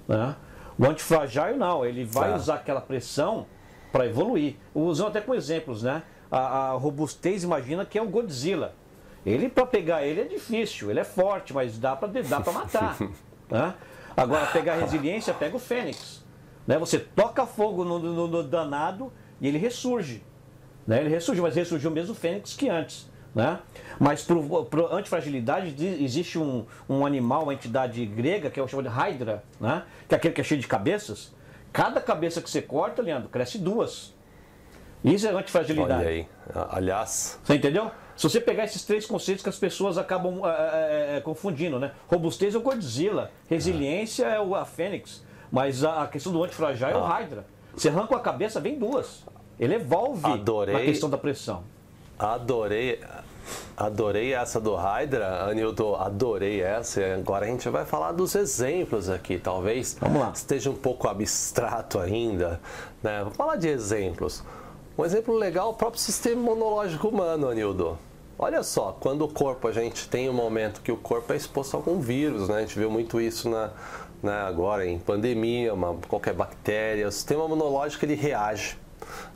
Né? 0.07 0.35
O 0.79 0.85
antifragile 0.87 1.59
não, 1.59 1.85
ele 1.85 2.03
vai 2.03 2.31
tá. 2.31 2.37
usar 2.37 2.55
aquela 2.55 2.81
pressão 2.81 3.45
para 3.91 4.07
evoluir. 4.07 4.55
Usando 4.73 5.09
até 5.09 5.21
com 5.21 5.35
exemplos, 5.35 5.83
né? 5.83 6.01
A, 6.31 6.39
a, 6.39 6.71
robustez, 6.71 7.43
imagina 7.43 7.85
que 7.85 7.99
é 7.99 8.01
um 8.01 8.09
Godzilla. 8.09 8.73
Ele, 9.23 9.47
para 9.47 9.67
pegar 9.67 10.03
ele 10.03 10.21
é 10.21 10.23
difícil, 10.23 10.89
ele 10.89 11.01
é 11.01 11.03
forte, 11.03 11.53
mas 11.53 11.77
dá 11.77 11.95
para 11.95 12.07
dá 12.07 12.39
matar. 12.39 12.97
né? 13.47 13.75
Agora, 14.15 14.45
pegar 14.47 14.75
resiliência, 14.75 15.33
pega 15.33 15.55
o 15.55 15.59
Fênix. 15.59 16.23
Né? 16.67 16.77
Você 16.77 16.99
toca 16.99 17.45
fogo 17.45 17.83
no, 17.83 17.99
no, 17.99 18.27
no 18.27 18.43
danado 18.43 19.11
e 19.41 19.47
ele 19.47 19.57
ressurge. 19.57 20.23
Né? 20.85 21.01
Ele 21.01 21.09
ressurge, 21.09 21.41
mas 21.41 21.55
ressurgiu 21.55 21.89
o 21.89 21.93
mesmo 21.93 22.13
Fênix 22.13 22.55
que 22.55 22.69
antes. 22.69 23.09
Né? 23.33 23.59
Mas 23.99 24.23
para 24.69 24.95
antifragilidade 24.95 25.75
existe 26.03 26.37
um, 26.37 26.65
um 26.87 27.05
animal, 27.05 27.43
uma 27.43 27.53
entidade 27.53 28.05
grega, 28.05 28.49
que 28.49 28.59
é 28.59 28.63
o 28.63 28.67
chamado 28.67 28.89
de 28.89 28.95
Hydra, 28.95 29.43
né? 29.59 29.83
que 30.07 30.13
é 30.13 30.17
aquele 30.17 30.33
que 30.33 30.41
é 30.41 30.43
cheio 30.43 30.61
de 30.61 30.67
cabeças. 30.67 31.33
Cada 31.71 31.99
cabeça 31.99 32.41
que 32.41 32.49
você 32.49 32.61
corta, 32.61 33.01
Leandro, 33.01 33.29
cresce 33.29 33.57
duas. 33.57 34.13
Isso 35.03 35.27
é 35.27 35.31
antifragilidade. 35.31 36.05
Olha 36.05 36.09
aí. 36.09 36.27
Aliás. 36.69 37.39
Você 37.43 37.55
entendeu? 37.55 37.91
Se 38.23 38.29
você 38.29 38.39
pegar 38.39 38.63
esses 38.63 38.85
três 38.85 39.05
conceitos 39.05 39.43
que 39.43 39.49
as 39.49 39.59
pessoas 39.59 39.97
acabam 39.97 40.45
é, 40.45 41.17
é, 41.17 41.19
confundindo, 41.19 41.77
né? 41.77 41.91
Robustez 42.07 42.55
é 42.55 42.57
o 42.57 42.61
Godzilla, 42.61 43.29
resiliência 43.49 44.23
é 44.27 44.39
o 44.39 44.55
a 44.55 44.63
Fênix, 44.63 45.25
mas 45.51 45.83
a, 45.83 46.07
questão 46.07 46.31
do 46.31 46.41
antifragile 46.41 46.91
é 46.91 46.95
o 46.95 47.03
ah. 47.03 47.19
Hydra. 47.19 47.45
Você 47.75 47.89
arranca 47.89 48.15
a 48.15 48.19
cabeça, 48.21 48.61
vem 48.61 48.79
duas. 48.79 49.25
Ele 49.59 49.75
evolve 49.75 50.25
adorei, 50.25 50.73
na 50.73 50.79
questão 50.79 51.09
da 51.09 51.17
pressão. 51.17 51.65
Adorei, 52.17 53.01
adorei 53.75 54.33
essa 54.33 54.57
do 54.57 54.73
Hydra, 54.73 55.43
Anildo, 55.43 55.93
adorei 55.93 56.61
essa. 56.61 57.01
Agora 57.15 57.43
a 57.43 57.49
gente 57.49 57.67
vai 57.67 57.83
falar 57.83 58.13
dos 58.13 58.35
exemplos 58.35 59.09
aqui, 59.09 59.37
talvez 59.37 59.97
esteja 60.33 60.69
um 60.69 60.77
pouco 60.77 61.09
abstrato 61.09 61.99
ainda. 61.99 62.61
Né? 63.03 63.19
Vamos 63.19 63.35
falar 63.35 63.57
de 63.57 63.67
exemplos. 63.67 64.41
Um 64.97 65.03
exemplo 65.03 65.35
legal 65.35 65.67
é 65.67 65.71
o 65.71 65.73
próprio 65.73 65.99
sistema 65.99 66.41
imunológico 66.41 67.09
humano, 67.09 67.49
Anildo. 67.49 67.99
Olha 68.43 68.61
só, 68.61 68.91
quando 68.99 69.23
o 69.23 69.29
corpo, 69.29 69.69
a 69.69 69.71
gente 69.71 70.09
tem 70.09 70.29
um 70.29 70.33
momento 70.33 70.81
que 70.81 70.91
o 70.91 70.97
corpo 70.97 71.31
é 71.31 71.37
exposto 71.37 71.75
a 71.75 71.77
algum 71.77 72.01
vírus, 72.01 72.49
né? 72.49 72.57
A 72.57 72.59
gente 72.59 72.77
viu 72.77 72.91
muito 72.91 73.21
isso 73.21 73.49
na, 73.49 73.71
né, 74.21 74.33
agora 74.41 74.85
em 74.85 74.99
pandemia, 74.99 75.73
uma, 75.73 75.95
qualquer 76.09 76.33
bactéria, 76.33 77.07
o 77.07 77.11
sistema 77.11 77.45
imunológico 77.45 78.03
ele 78.03 78.15
reage, 78.15 78.77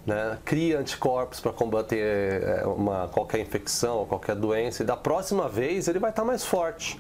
né? 0.06 0.38
cria 0.44 0.78
anticorpos 0.80 1.40
para 1.40 1.54
combater 1.54 2.44
é, 2.44 2.66
uma, 2.66 3.08
qualquer 3.08 3.40
infecção 3.40 4.00
ou 4.00 4.06
qualquer 4.06 4.36
doença 4.36 4.84
e 4.84 4.86
da 4.86 4.98
próxima 4.98 5.48
vez 5.48 5.88
ele 5.88 6.00
vai 6.00 6.10
estar 6.10 6.26
mais 6.26 6.44
forte. 6.44 7.00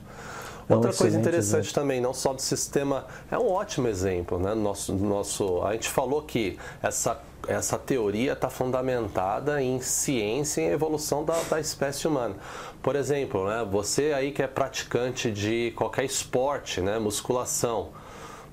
É 0.69 0.75
Outra 0.75 0.91
coisa 0.91 1.17
interessante 1.17 1.65
exemplo. 1.65 1.81
também, 1.81 2.01
não 2.01 2.13
só 2.13 2.33
do 2.33 2.41
sistema, 2.41 3.05
é 3.31 3.37
um 3.37 3.49
ótimo 3.49 3.87
exemplo, 3.87 4.37
né? 4.37 4.53
Nosso, 4.53 4.93
nosso, 4.93 5.63
a 5.63 5.71
gente 5.73 5.87
falou 5.87 6.21
que 6.23 6.57
essa 6.81 7.21
essa 7.47 7.77
teoria 7.77 8.33
está 8.33 8.49
fundamentada 8.49 9.61
em 9.61 9.79
ciência 9.79 10.61
e 10.61 10.65
evolução 10.65 11.23
da, 11.23 11.35
da, 11.49 11.59
espécie 11.59 12.05
humana. 12.05 12.35
Por 12.81 12.95
exemplo, 12.95 13.47
né, 13.47 13.65
você 13.69 14.11
aí 14.13 14.31
que 14.31 14.43
é 14.43 14.47
praticante 14.47 15.31
de 15.31 15.71
qualquer 15.75 16.03
esporte, 16.03 16.81
né, 16.81 16.99
musculação, 16.99 17.89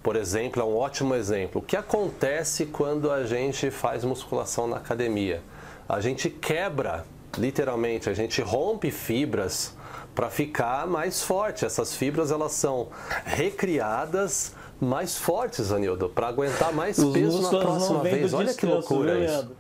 por 0.03 0.17
exemplo, 0.17 0.63
é 0.63 0.65
um 0.65 0.77
ótimo 0.77 1.15
exemplo. 1.15 1.61
O 1.61 1.65
que 1.65 1.77
acontece 1.77 2.67
quando 2.67 3.11
a 3.11 3.25
gente 3.25 3.71
faz 3.71 4.05
musculação 4.05 4.67
na 4.69 4.77
academia? 4.77 5.43
A 5.89 6.01
gente 6.01 6.31
quebra, 6.31 7.05
literalmente, 7.37 8.09
a 8.09 8.15
gente 8.15 8.41
rompe 8.43 8.91
fibras 8.91 9.75
para 10.15 10.31
ficar 10.31 10.87
mais 10.87 11.23
forte. 11.23 11.65
Essas 11.65 11.95
fibras 11.95 12.31
elas 12.31 12.53
são 12.53 12.89
recriadas 13.25 14.55
mais 14.81 15.17
fortes, 15.17 15.73
Anildo, 15.73 16.09
para 16.09 16.29
aguentar 16.29 16.73
mais 16.73 16.99
Os 16.99 17.13
peso 17.13 17.43
na 17.43 17.49
próxima 17.49 18.03
vez. 18.03 18.35
Olha 18.35 18.55
que 18.55 18.67
loucura 18.67 19.15
viu, 19.15 19.25
isso. 19.25 19.51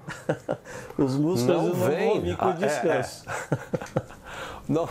Os 0.98 1.16
músculos 1.16 1.42
não, 1.44 1.68
não 1.68 1.74
vêm 1.74 2.36
com 2.36 2.48
ah, 2.48 2.52
descanso. 2.52 3.24
É, 3.28 3.54
é. 4.10 4.14
Não, 4.66 4.88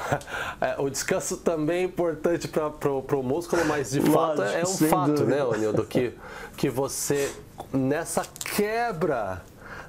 é, 0.61 0.75
o 0.77 0.87
descanso 0.87 1.37
também 1.37 1.81
é 1.81 1.83
importante 1.85 2.47
para 2.47 3.17
o 3.17 3.23
músculo, 3.23 3.65
mas 3.65 3.89
de 3.89 4.01
fato 4.01 4.43
é 4.43 4.61
um 4.61 4.67
fato, 4.67 5.13
dúvida. 5.13 5.35
né, 5.35 5.41
Anildo, 5.41 5.83
que, 5.83 6.13
que 6.55 6.69
você, 6.69 7.33
nessa 7.71 8.23
quebra 8.55 9.41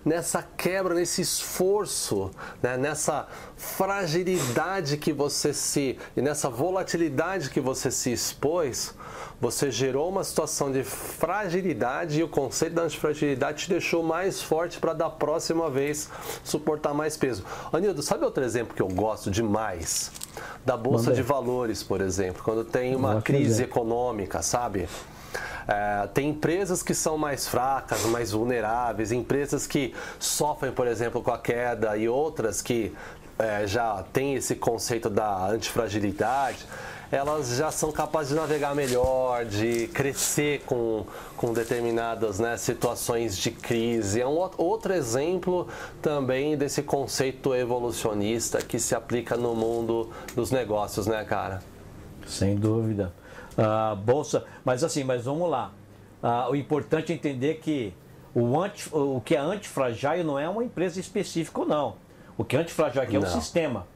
nessa 0.05 0.43
quebra, 0.43 0.95
nesse 0.95 1.23
esforço, 1.23 2.31
né? 2.63 2.77
nessa 2.77 3.27
fragilidade 3.57 4.97
que 4.97 5.13
você 5.13 5.55
se 5.55 5.99
e 6.17 6.21
nessa 6.21 6.51
volatilidade 6.51 7.51
que 7.51 7.61
você 7.61 7.91
se 7.91 8.13
expôs, 8.13 8.95
você 9.41 9.71
gerou 9.71 10.09
uma 10.09 10.23
situação 10.23 10.71
de 10.71 10.83
fragilidade 10.83 12.21
e 12.21 12.23
o 12.23 12.29
conceito 12.29 12.75
da 12.75 12.83
antifragilidade 12.83 13.65
te 13.65 13.69
deixou 13.71 14.03
mais 14.03 14.43
forte 14.43 14.79
para 14.79 14.93
da 14.93 15.11
próxima 15.11 15.71
vez 15.71 16.11
suportar 16.43 16.95
mais 16.95 17.17
peso. 17.17 17.45
Anildo, 17.73 18.03
sabe 18.03 18.25
outro 18.25 18.45
exemplo 18.45 18.75
que 18.75 18.83
eu 18.83 18.89
gosto 18.89 19.31
demais? 19.31 20.13
Da 20.65 20.77
bolsa 20.77 21.11
Mandei. 21.11 21.23
de 21.23 21.23
valores, 21.23 21.83
por 21.83 22.01
exemplo, 22.01 22.43
quando 22.43 22.65
tem 22.65 22.97
uma 22.97 23.21
crise 23.21 23.63
econômica, 23.63 24.43
sabe? 24.43 24.89
É, 25.67 26.07
tem 26.09 26.31
empresas 26.31 26.83
que 26.83 26.95
são 26.95 27.17
mais 27.17 27.49
fracas, 27.49 28.03
mais 28.07 28.33
vulneráveis, 28.33 29.13
empresas 29.13 29.67
que 29.67 29.95
sofrem, 30.19 30.73
por 30.73 30.87
exemplo, 30.87 31.23
com 31.23 31.31
a 31.31 31.39
queda 31.39 31.97
e 31.97 32.09
outras 32.09 32.61
que 32.61 32.95
é, 33.39 33.67
já 33.67 34.03
têm 34.13 34.35
esse 34.35 34.55
conceito 34.55 35.11
da 35.11 35.47
antifragilidade 35.49 36.67
elas 37.15 37.57
já 37.57 37.71
são 37.71 37.93
capazes 37.93 38.31
de 38.31 38.35
navegar 38.35 38.75
melhor, 38.75 39.45
de 39.45 39.87
crescer 39.89 40.63
com, 40.67 41.07
com 41.37 41.53
determinadas 41.53 42.39
né, 42.39 42.57
situações 42.57 43.37
de 43.37 43.51
crise. 43.51 44.21
É 44.21 44.27
um 44.27 44.37
outro 44.57 44.93
exemplo 44.93 45.69
também 46.03 46.57
desse 46.57 46.83
conceito 46.83 47.55
evolucionista 47.55 48.59
que 48.59 48.79
se 48.79 48.95
aplica 48.95 49.37
no 49.37 49.55
mundo 49.55 50.11
dos 50.35 50.51
negócios, 50.51 51.07
né, 51.07 51.25
cara? 51.25 51.63
Sem 52.27 52.57
dúvida. 52.57 53.13
Uh, 53.57 53.97
bolsa, 53.97 54.45
mas 54.65 54.83
assim, 54.83 55.05
mas 55.05 55.25
vamos 55.25 55.49
lá. 55.49 55.73
Uh, 56.23 56.51
o 56.51 56.57
importante 56.57 57.13
é 57.13 57.15
entender 57.15 57.55
que 57.57 57.95
o, 58.35 58.61
anti, 58.61 58.89
o 58.93 59.21
que 59.25 59.37
é 59.37 59.39
antifragile 59.39 60.25
não 60.25 60.39
é 60.39 60.49
uma 60.49 60.65
empresa 60.65 60.99
específica, 60.99 61.65
não. 61.65 61.97
O 62.37 62.45
que 62.45 62.57
é 62.57 62.61
antifragile 62.61 63.05
aqui 63.05 63.17
é 63.17 63.19
um 63.19 63.27
sistema. 63.27 63.87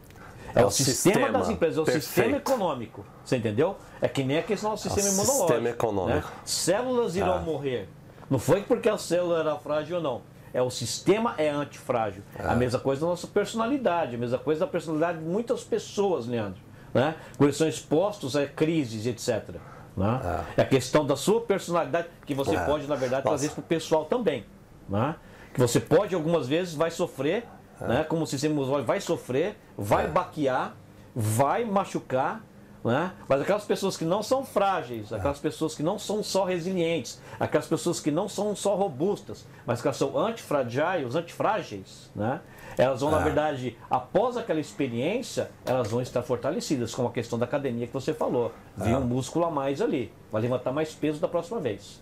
É, 0.54 0.62
é 0.62 0.64
o, 0.64 0.70
sistema, 0.70 1.14
sistema, 1.14 1.38
das 1.38 1.50
empresas, 1.50 1.78
é 1.78 1.80
o 1.80 1.84
Perfeito. 1.84 2.06
sistema 2.06 2.36
econômico. 2.36 3.04
Você 3.24 3.36
entendeu? 3.36 3.76
É 4.00 4.08
que 4.08 4.22
nem 4.22 4.38
a 4.38 4.42
questão 4.42 4.72
do 4.72 4.76
sistema 4.78 5.08
é 5.08 5.12
imunológico. 5.12 5.40
Sistema 5.40 5.60
né? 5.60 5.70
econômico. 5.70 6.28
Né? 6.28 6.34
Células 6.44 7.16
irão 7.16 7.34
ah. 7.34 7.40
morrer. 7.40 7.88
Não 8.30 8.38
foi 8.38 8.62
porque 8.62 8.88
a 8.88 8.96
célula 8.96 9.40
era 9.40 9.56
frágil 9.56 9.96
ou 9.96 10.02
não. 10.02 10.22
É 10.52 10.62
o 10.62 10.70
sistema 10.70 11.34
é 11.36 11.50
antifrágil. 11.50 12.22
Ah. 12.38 12.52
A 12.52 12.56
mesma 12.56 12.78
coisa 12.78 13.02
da 13.02 13.06
nossa 13.08 13.26
personalidade, 13.26 14.14
a 14.14 14.18
mesma 14.18 14.38
coisa 14.38 14.60
da 14.60 14.66
personalidade 14.66 15.18
de 15.18 15.24
muitas 15.24 15.62
pessoas, 15.62 16.26
Leandro. 16.26 16.60
Né? 16.92 17.14
Quando 17.36 17.48
eles 17.48 17.56
são 17.56 17.68
expostos 17.68 18.36
a 18.36 18.46
crises, 18.46 19.06
etc. 19.06 19.56
Né? 19.96 20.20
Ah. 20.22 20.44
É 20.56 20.62
a 20.62 20.64
questão 20.64 21.04
da 21.04 21.16
sua 21.16 21.40
personalidade 21.40 22.08
que 22.24 22.34
você 22.34 22.56
ah. 22.56 22.64
pode, 22.64 22.86
na 22.86 22.94
verdade, 22.94 23.24
Nossa. 23.24 23.36
trazer 23.36 23.50
para 23.50 23.60
o 23.60 23.64
pessoal 23.64 24.04
também. 24.04 24.44
Né? 24.88 25.14
Que 25.52 25.60
você 25.60 25.80
pode, 25.80 26.14
algumas 26.14 26.46
vezes, 26.46 26.74
vai 26.74 26.90
sofrer, 26.90 27.44
né? 27.80 28.04
como 28.04 28.22
o 28.22 28.26
sistema 28.26 28.64
vai 28.82 29.00
sofrer, 29.00 29.56
vai 29.76 30.06
baquear, 30.06 30.74
vai 31.14 31.64
machucar, 31.64 32.42
né? 32.84 33.12
Mas 33.28 33.40
aquelas 33.40 33.64
pessoas 33.64 33.96
que 33.96 34.04
não 34.04 34.22
são 34.22 34.44
frágeis, 34.44 35.12
aquelas 35.12 35.38
pessoas 35.38 35.74
que 35.74 35.82
não 35.82 35.98
são 35.98 36.22
só 36.22 36.44
resilientes, 36.44 37.20
aquelas 37.38 37.66
pessoas 37.66 38.00
que 38.00 38.10
não 38.10 38.28
são 38.28 38.54
só 38.54 38.74
robustas, 38.74 39.44
mas 39.66 39.82
que 39.82 39.92
são 39.92 40.18
antifrágeis, 40.18 41.14
antifrágeis, 41.14 42.10
né? 42.14 42.40
elas 42.76 43.00
vão, 43.00 43.10
na 43.10 43.18
verdade, 43.18 43.76
após 43.90 44.36
aquela 44.36 44.60
experiência, 44.60 45.50
elas 45.66 45.90
vão 45.90 46.00
estar 46.00 46.22
fortalecidas, 46.22 46.94
como 46.94 47.08
a 47.08 47.10
questão 47.10 47.38
da 47.38 47.44
academia 47.44 47.86
que 47.86 47.92
você 47.92 48.14
falou. 48.14 48.52
Vi 48.76 48.94
um 48.94 49.00
músculo 49.00 49.46
a 49.46 49.50
mais 49.50 49.82
ali, 49.82 50.12
vai 50.30 50.42
levantar 50.42 50.72
mais 50.72 50.94
peso 50.94 51.18
da 51.18 51.26
próxima 51.26 51.58
vez. 51.58 52.00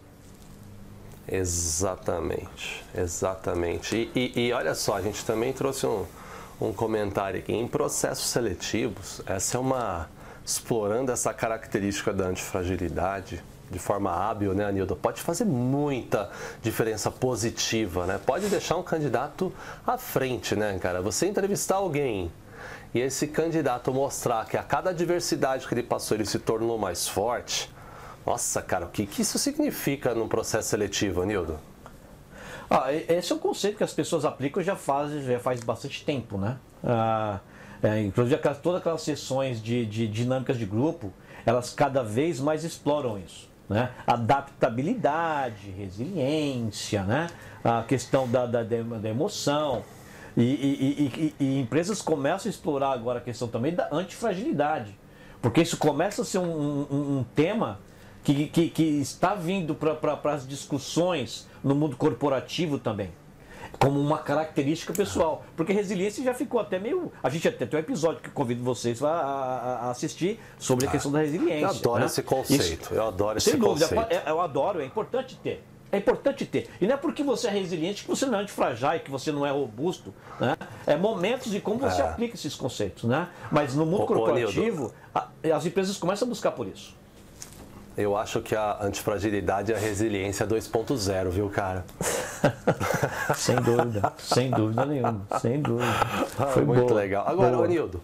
Exatamente, 1.26 2.84
exatamente. 2.94 4.10
E, 4.14 4.32
e, 4.36 4.48
e 4.48 4.52
olha 4.52 4.74
só, 4.74 4.96
a 4.96 5.02
gente 5.02 5.24
também 5.24 5.52
trouxe 5.52 5.86
um, 5.86 6.04
um 6.60 6.72
comentário 6.72 7.40
aqui. 7.40 7.52
Em 7.52 7.66
processos 7.66 8.26
seletivos, 8.26 9.22
essa 9.26 9.56
é 9.56 9.60
uma 9.60 10.08
explorando 10.46 11.10
essa 11.10 11.34
característica 11.34 12.12
da 12.12 12.26
antifragilidade 12.26 13.42
de 13.68 13.80
forma 13.80 14.12
hábil, 14.12 14.54
né, 14.54 14.64
Anildo, 14.64 14.94
pode 14.94 15.20
fazer 15.20 15.44
muita 15.44 16.30
diferença 16.62 17.10
positiva, 17.10 18.06
né? 18.06 18.20
Pode 18.24 18.46
deixar 18.48 18.76
um 18.76 18.82
candidato 18.82 19.52
à 19.84 19.98
frente, 19.98 20.54
né, 20.54 20.78
cara? 20.78 21.02
Você 21.02 21.26
entrevistar 21.26 21.74
alguém 21.74 22.30
e 22.94 23.00
esse 23.00 23.26
candidato 23.26 23.92
mostrar 23.92 24.46
que 24.46 24.56
a 24.56 24.62
cada 24.62 24.90
adversidade 24.90 25.66
que 25.66 25.74
ele 25.74 25.82
passou 25.82 26.16
ele 26.16 26.24
se 26.24 26.38
tornou 26.38 26.78
mais 26.78 27.08
forte. 27.08 27.74
Nossa, 28.24 28.62
cara, 28.62 28.86
o 28.86 28.88
que, 28.88 29.04
que 29.04 29.22
isso 29.22 29.40
significa 29.40 30.14
no 30.14 30.28
processo 30.28 30.68
seletivo, 30.68 31.22
Anildo? 31.22 31.58
Ah, 32.70 32.92
esse 32.92 33.32
é 33.32 33.34
um 33.34 33.38
conceito 33.38 33.76
que 33.76 33.84
as 33.84 33.92
pessoas 33.92 34.24
aplicam 34.24 34.62
já 34.62 34.76
faz, 34.76 35.24
já 35.24 35.40
faz 35.40 35.60
bastante 35.60 36.04
tempo, 36.04 36.38
né? 36.38 36.56
Ah, 36.84 37.40
é, 37.82 38.02
inclusive, 38.02 38.36
aquelas, 38.36 38.58
todas 38.58 38.80
aquelas 38.80 39.02
sessões 39.02 39.62
de, 39.62 39.84
de 39.86 40.06
dinâmicas 40.06 40.58
de 40.58 40.64
grupo, 40.64 41.12
elas 41.44 41.72
cada 41.72 42.02
vez 42.02 42.40
mais 42.40 42.64
exploram 42.64 43.18
isso. 43.18 43.48
Né? 43.68 43.90
Adaptabilidade, 44.06 45.70
resiliência, 45.70 47.02
né? 47.02 47.26
a 47.64 47.82
questão 47.82 48.28
da, 48.28 48.46
da, 48.46 48.62
da 48.62 49.08
emoção. 49.08 49.82
E, 50.36 50.42
e, 50.42 51.34
e, 51.40 51.44
e, 51.44 51.60
empresas 51.60 52.02
começam 52.02 52.48
a 52.48 52.50
explorar 52.50 52.92
agora 52.92 53.18
a 53.18 53.22
questão 53.22 53.48
também 53.48 53.74
da 53.74 53.88
antifragilidade. 53.90 54.96
Porque 55.40 55.62
isso 55.62 55.76
começa 55.76 56.22
a 56.22 56.24
ser 56.24 56.38
um, 56.38 56.86
um, 56.90 57.18
um 57.18 57.24
tema 57.34 57.80
que, 58.22 58.46
que, 58.48 58.68
que, 58.68 58.82
está 58.82 59.34
vindo 59.34 59.74
para 59.74 60.32
as 60.32 60.46
discussões 60.46 61.48
no 61.62 61.74
mundo 61.74 61.96
corporativo 61.96 62.78
também 62.78 63.10
como 63.78 64.00
uma 64.00 64.18
característica 64.18 64.92
pessoal. 64.92 65.44
Porque 65.56 65.72
resiliência 65.72 66.22
já 66.22 66.34
ficou 66.34 66.60
até 66.60 66.78
meio. 66.78 67.12
A 67.22 67.28
gente 67.28 67.46
até 67.48 67.66
tem 67.66 67.78
um 67.78 67.82
episódio 67.82 68.22
que 68.22 68.30
convido 68.30 68.62
vocês 68.62 69.02
a, 69.02 69.10
a, 69.10 69.76
a 69.86 69.90
assistir 69.90 70.40
sobre 70.58 70.86
a 70.86 70.90
questão 70.90 71.12
da 71.12 71.20
resiliência. 71.20 71.64
Eu 71.64 71.70
adoro 71.70 72.00
né? 72.00 72.06
esse 72.06 72.22
conceito. 72.22 72.84
Isso, 72.84 72.94
eu 72.94 73.06
adoro 73.06 73.38
esse 73.38 73.56
dúvida, 73.56 73.88
conceito. 73.88 74.12
É, 74.12 74.30
eu 74.30 74.40
adoro, 74.40 74.80
é 74.80 74.84
importante 74.84 75.38
ter. 75.42 75.62
É 75.92 75.98
importante 75.98 76.44
ter. 76.44 76.68
E 76.80 76.86
não 76.86 76.94
é 76.94 76.96
porque 76.96 77.22
você 77.22 77.46
é 77.46 77.50
resiliente 77.50 78.02
que 78.02 78.08
você 78.08 78.26
não 78.26 78.38
é 78.38 78.42
antifragile, 78.42 79.00
que 79.00 79.10
você 79.10 79.30
não 79.30 79.46
é 79.46 79.50
robusto. 79.50 80.12
Né? 80.40 80.56
É 80.86 80.96
momentos 80.96 81.50
de 81.50 81.60
como 81.60 81.78
você 81.78 82.02
é. 82.02 82.04
aplica 82.04 82.34
esses 82.34 82.54
conceitos. 82.54 83.04
Né? 83.04 83.28
Mas 83.50 83.74
no 83.74 83.86
mundo 83.86 84.04
corporativo, 84.04 84.92
as 85.14 85.64
empresas 85.64 85.96
começam 85.96 86.26
a 86.26 86.28
buscar 86.28 86.52
por 86.52 86.66
isso. 86.66 86.94
Eu 87.96 88.14
acho 88.14 88.42
que 88.42 88.54
a 88.54 88.76
antifragilidade 88.82 89.72
é 89.72 89.76
a 89.76 89.78
resiliência 89.78 90.46
2.0, 90.46 91.30
viu, 91.30 91.48
cara? 91.48 91.82
sem 93.36 93.56
dúvida, 93.56 94.12
sem 94.18 94.50
dúvida 94.50 94.84
nenhuma, 94.84 95.22
sem 95.40 95.60
dúvida. 95.60 95.86
Ah, 96.38 96.46
Foi 96.46 96.64
muito 96.64 96.86
boa, 96.86 96.94
legal. 97.00 97.24
Agora, 97.28 97.56
Anildo, 97.58 98.00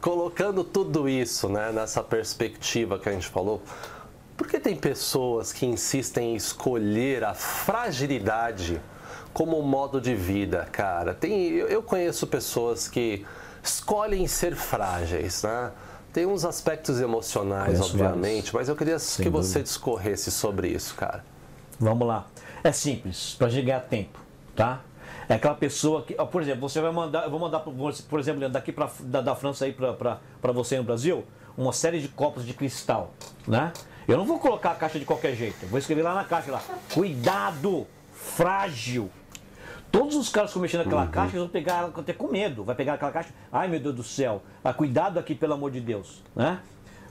colocando 0.00 0.64
tudo 0.64 1.08
isso 1.08 1.48
né, 1.48 1.70
nessa 1.72 2.02
perspectiva 2.02 2.98
que 2.98 3.08
a 3.08 3.12
gente 3.12 3.28
falou, 3.28 3.62
por 4.36 4.46
que 4.46 4.58
tem 4.58 4.74
pessoas 4.76 5.52
que 5.52 5.66
insistem 5.66 6.32
em 6.32 6.36
escolher 6.36 7.24
a 7.24 7.34
fragilidade 7.34 8.80
como 9.32 9.60
modo 9.62 10.00
de 10.00 10.14
vida, 10.14 10.66
cara? 10.72 11.14
Tem, 11.14 11.52
eu 11.54 11.82
conheço 11.82 12.26
pessoas 12.26 12.88
que 12.88 13.24
escolhem 13.62 14.26
ser 14.26 14.56
frágeis, 14.56 15.42
né? 15.42 15.70
Tem 16.12 16.26
uns 16.26 16.44
aspectos 16.44 17.00
emocionais, 17.00 17.78
Conheço 17.78 17.90
obviamente, 17.90 18.36
vários. 18.46 18.52
mas 18.52 18.68
eu 18.68 18.74
queria 18.74 18.98
Sem 18.98 19.24
que 19.24 19.30
dúvida. 19.30 19.46
você 19.46 19.62
discorresse 19.62 20.30
sobre 20.30 20.68
isso, 20.68 20.94
cara. 20.96 21.24
Vamos 21.78 22.08
lá. 22.08 22.26
É 22.62 22.72
simples, 22.72 23.34
para 23.38 23.48
ganhar 23.48 23.80
tempo, 23.80 24.18
tá? 24.54 24.80
É 25.28 25.34
aquela 25.34 25.54
pessoa 25.54 26.02
que, 26.02 26.14
por 26.14 26.42
exemplo, 26.42 26.68
você 26.68 26.80
vai 26.80 26.92
mandar, 26.92 27.24
eu 27.24 27.30
vou 27.30 27.38
mandar, 27.38 27.60
por 27.60 28.20
exemplo, 28.20 28.48
daqui 28.48 28.72
pra, 28.72 28.90
da, 29.00 29.20
da 29.20 29.34
França 29.34 29.64
aí 29.64 29.72
para 29.72 30.52
você 30.52 30.76
no 30.76 30.84
Brasil, 30.84 31.24
uma 31.56 31.72
série 31.72 32.00
de 32.00 32.08
copos 32.08 32.44
de 32.44 32.52
cristal, 32.52 33.12
né? 33.46 33.72
Eu 34.08 34.16
não 34.16 34.24
vou 34.24 34.38
colocar 34.38 34.72
a 34.72 34.74
caixa 34.74 34.98
de 34.98 35.04
qualquer 35.04 35.34
jeito, 35.36 35.66
vou 35.66 35.78
escrever 35.78 36.02
lá 36.02 36.14
na 36.14 36.24
caixa 36.24 36.50
lá, 36.50 36.62
cuidado, 36.92 37.86
frágil, 38.12 39.10
Todos 39.90 40.14
os 40.14 40.28
caras 40.28 40.50
que 40.50 40.52
estão 40.52 40.62
mexendo 40.62 40.84
naquela 40.84 41.02
uhum. 41.02 41.10
caixa 41.10 41.38
vão 41.38 41.48
pegar 41.48 41.90
até 41.96 42.12
com 42.12 42.28
medo. 42.28 42.62
Vai 42.62 42.74
pegar 42.74 42.94
aquela 42.94 43.10
caixa, 43.10 43.30
ai 43.50 43.66
meu 43.66 43.80
Deus 43.80 43.94
do 43.94 44.02
céu, 44.04 44.42
ah, 44.62 44.72
cuidado 44.72 45.18
aqui 45.18 45.34
pelo 45.34 45.54
amor 45.54 45.70
de 45.70 45.80
Deus. 45.80 46.22
Né? 46.34 46.60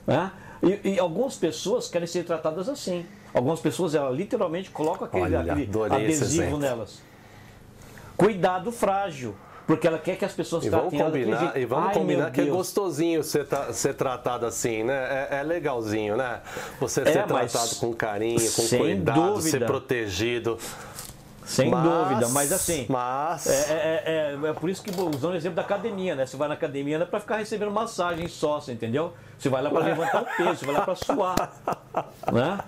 né? 0.06 0.32
E, 0.62 0.92
e, 0.92 0.98
algumas 0.98 1.36
pessoas 1.36 1.88
querem 1.88 2.06
ser 2.06 2.24
tratadas 2.24 2.68
assim. 2.68 3.04
Algumas 3.32 3.60
pessoas, 3.60 3.94
ela 3.94 4.10
literalmente 4.10 4.70
colocam 4.70 5.06
aquele, 5.06 5.36
Olha, 5.36 5.52
aquele 5.52 5.70
adesivo 5.94 6.58
nelas. 6.58 7.00
Cuidado 8.16 8.70
frágil. 8.72 9.34
Porque 9.66 9.86
ela 9.86 10.00
quer 10.00 10.16
que 10.16 10.24
as 10.24 10.32
pessoas 10.32 10.64
e 10.64 10.68
vamos 10.68 10.92
combinar 10.92 11.56
E 11.56 11.64
vamos 11.64 11.90
Ai, 11.90 11.94
combinar 11.94 12.32
que 12.32 12.40
é 12.40 12.46
gostosinho 12.46 13.22
ser, 13.22 13.46
ser 13.72 13.94
tratado 13.94 14.44
assim, 14.44 14.82
né? 14.82 15.28
É, 15.30 15.36
é 15.38 15.42
legalzinho, 15.44 16.16
né? 16.16 16.40
Você 16.80 17.02
é, 17.02 17.04
ser 17.04 17.24
tratado 17.24 17.76
com 17.76 17.92
carinho, 17.94 18.50
com 18.50 18.66
cuidado, 18.66 19.34
dúvida. 19.34 19.48
ser 19.48 19.64
protegido. 19.64 20.58
Sem 21.44 21.70
mas, 21.70 21.82
dúvida, 21.84 22.28
mas 22.30 22.52
assim. 22.52 22.86
Mas. 22.88 23.46
É, 23.46 23.72
é, 23.72 24.02
é, 24.06 24.48
é, 24.48 24.52
por 24.52 24.68
isso 24.68 24.82
que, 24.82 24.90
usando 24.90 25.34
o 25.34 25.36
exemplo 25.36 25.56
da 25.56 25.62
academia, 25.62 26.16
né? 26.16 26.26
Você 26.26 26.36
vai 26.36 26.48
na 26.48 26.54
academia 26.54 26.98
não 26.98 27.06
é 27.06 27.08
para 27.08 27.20
ficar 27.20 27.36
recebendo 27.36 27.70
massagem 27.70 28.26
só, 28.26 28.60
você 28.60 28.72
entendeu? 28.72 29.12
Você 29.38 29.48
vai 29.48 29.62
lá 29.62 29.70
para 29.70 29.84
levantar 29.84 30.22
o 30.22 30.26
peso, 30.36 30.56
você 30.56 30.66
vai 30.66 30.74
lá 30.74 30.82
para 30.82 30.94
suar. 30.96 31.52
Né? 32.32 32.58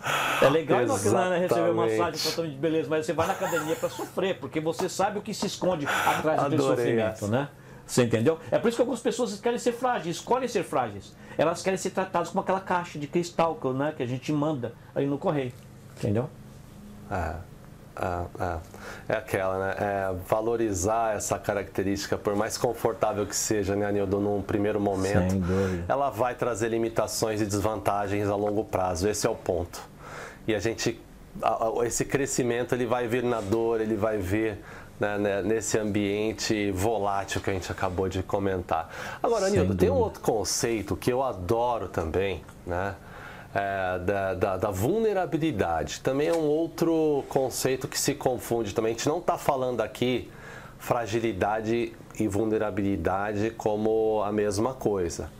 É 0.40 0.48
legal 0.48 0.84
não 0.84 0.96
receber 0.96 1.72
massagem 1.72 2.20
tratamento 2.20 2.54
de 2.54 2.58
beleza, 2.58 2.88
mas 2.90 3.06
você 3.06 3.12
vai 3.12 3.26
na 3.28 3.32
academia 3.34 3.76
para 3.76 3.88
sofrer, 3.88 4.38
porque 4.38 4.60
você 4.60 4.88
sabe 4.88 5.18
o 5.18 5.22
que 5.22 5.32
se 5.32 5.46
esconde 5.46 5.86
atrás 5.86 6.50
do 6.50 6.60
sofrimento, 6.60 7.24
essa. 7.24 7.28
né? 7.28 7.48
Você 7.86 8.04
entendeu? 8.04 8.38
É 8.50 8.58
por 8.58 8.68
isso 8.68 8.76
que 8.76 8.82
algumas 8.82 9.00
pessoas 9.00 9.38
querem 9.40 9.58
ser 9.58 9.72
frágeis, 9.72 10.16
escolhem 10.16 10.48
ser 10.48 10.64
frágeis. 10.64 11.14
Elas 11.36 11.62
querem 11.62 11.76
ser 11.76 11.90
tratadas 11.90 12.30
como 12.30 12.40
aquela 12.40 12.60
caixa 12.60 12.98
de 12.98 13.06
cristal 13.06 13.58
né, 13.74 13.92
que 13.96 14.02
a 14.02 14.06
gente 14.06 14.32
manda 14.32 14.74
aí 14.94 15.06
no 15.06 15.18
correio. 15.18 15.52
Entendeu? 15.96 16.28
Ah. 17.10 17.40
É, 19.08 19.14
aquela, 19.14 19.58
né? 19.58 19.74
É 19.78 20.14
valorizar 20.26 21.14
essa 21.14 21.38
característica, 21.38 22.16
por 22.16 22.34
mais 22.34 22.56
confortável 22.56 23.26
que 23.26 23.36
seja, 23.36 23.76
né, 23.76 23.86
Anildo, 23.86 24.18
num 24.18 24.40
primeiro 24.40 24.80
momento, 24.80 25.36
ela 25.86 26.08
vai 26.08 26.34
trazer 26.34 26.68
limitações 26.68 27.40
e 27.40 27.46
desvantagens 27.46 28.28
a 28.28 28.36
longo 28.36 28.64
prazo. 28.64 29.08
Esse 29.08 29.26
é 29.26 29.30
o 29.30 29.34
ponto. 29.34 29.80
E 30.46 30.54
a 30.54 30.58
gente, 30.58 31.00
esse 31.84 32.04
crescimento, 32.04 32.74
ele 32.74 32.86
vai 32.86 33.06
vir 33.06 33.22
na 33.22 33.40
dor, 33.40 33.80
ele 33.80 33.94
vai 33.94 34.16
vir 34.16 34.58
né, 34.98 35.18
né, 35.18 35.42
nesse 35.42 35.78
ambiente 35.78 36.70
volátil 36.70 37.40
que 37.40 37.50
a 37.50 37.52
gente 37.52 37.70
acabou 37.70 38.08
de 38.08 38.22
comentar. 38.22 38.88
Agora, 39.22 39.46
Anildo, 39.46 39.74
tem 39.74 39.90
um 39.90 39.96
outro 39.96 40.20
conceito 40.20 40.96
que 40.96 41.12
eu 41.12 41.22
adoro 41.22 41.88
também, 41.88 42.42
né? 42.66 42.94
É, 43.54 43.98
da, 43.98 44.34
da, 44.34 44.56
da, 44.56 44.70
vulnerabilidade. 44.70 46.00
Também 46.00 46.28
é 46.28 46.32
um 46.32 46.46
outro 46.46 47.24
conceito 47.28 47.86
que 47.86 47.98
se 47.98 48.14
confunde 48.14 48.74
também. 48.74 48.94
A 48.94 48.96
gente 48.96 49.08
não 49.08 49.18
está 49.18 49.36
falando 49.36 49.80
aqui 49.80 50.30
fragilidade 50.78 51.92
e 52.18 52.28
vulnerabilidade 52.28 53.50
como 53.50 54.22
a 54.22 54.32
mesma 54.32 54.74
coisa. 54.74 55.30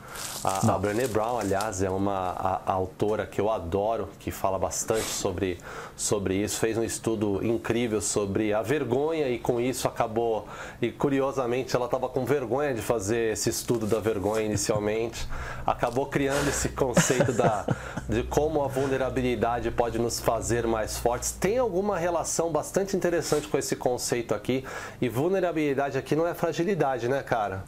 A, 0.43 0.75
a 0.75 0.77
Brené 0.77 1.07
Brown, 1.07 1.39
aliás, 1.39 1.81
é 1.81 1.89
uma 1.89 2.31
a, 2.31 2.61
a 2.65 2.73
autora 2.73 3.25
que 3.25 3.39
eu 3.39 3.49
adoro, 3.49 4.09
que 4.19 4.29
fala 4.29 4.59
bastante 4.59 5.05
sobre, 5.05 5.57
sobre 5.95 6.35
isso. 6.35 6.59
Fez 6.59 6.77
um 6.77 6.83
estudo 6.83 7.45
incrível 7.45 8.01
sobre 8.01 8.53
a 8.53 8.61
vergonha 8.61 9.29
e 9.29 9.39
com 9.39 9.59
isso 9.59 9.87
acabou. 9.87 10.45
E 10.81 10.91
curiosamente, 10.91 11.73
ela 11.75 11.85
estava 11.85 12.09
com 12.09 12.25
vergonha 12.25 12.73
de 12.73 12.81
fazer 12.81 13.33
esse 13.33 13.49
estudo 13.49 13.87
da 13.87 13.99
vergonha 13.99 14.43
inicialmente. 14.45 15.27
Acabou 15.65 16.07
criando 16.07 16.49
esse 16.49 16.69
conceito 16.69 17.31
da, 17.31 17.65
de 18.09 18.23
como 18.23 18.61
a 18.63 18.67
vulnerabilidade 18.67 19.71
pode 19.71 19.97
nos 19.97 20.19
fazer 20.19 20.67
mais 20.67 20.97
fortes. 20.97 21.31
Tem 21.31 21.57
alguma 21.57 21.97
relação 21.97 22.51
bastante 22.51 22.97
interessante 22.97 23.47
com 23.47 23.57
esse 23.57 23.77
conceito 23.77 24.35
aqui. 24.35 24.65
E 25.01 25.07
vulnerabilidade 25.07 25.97
aqui 25.97 26.17
não 26.17 26.27
é 26.27 26.33
fragilidade, 26.33 26.62
né, 27.07 27.21
cara? 27.23 27.63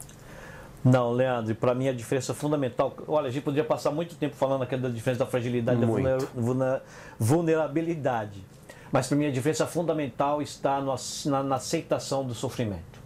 Não, 0.85 1.11
Leandro, 1.11 1.55
para 1.55 1.73
mim 1.73 1.87
a 1.87 1.93
diferença 1.93 2.31
fundamental. 2.31 2.95
Olha, 3.07 3.27
a 3.27 3.31
gente 3.31 3.43
poderia 3.43 3.67
passar 3.67 3.89
muito 3.89 4.15
tempo 4.15 4.35
falando 4.35 4.61
aqui 4.61 4.77
da 4.77 4.87
diferença 4.87 5.25
da 5.25 5.29
fragilidade 5.29 5.81
e 5.81 5.81
da 5.81 6.91
vulnerabilidade. 7.17 8.45
Mas 8.91 9.07
para 9.07 9.17
mim 9.17 9.25
a 9.25 9.31
diferença 9.31 9.65
fundamental 9.65 10.43
está 10.43 10.79
no, 10.79 10.95
na, 11.25 11.41
na, 11.41 11.55
aceitação 11.55 12.23
do 12.23 12.35
sofrimento. 12.35 13.01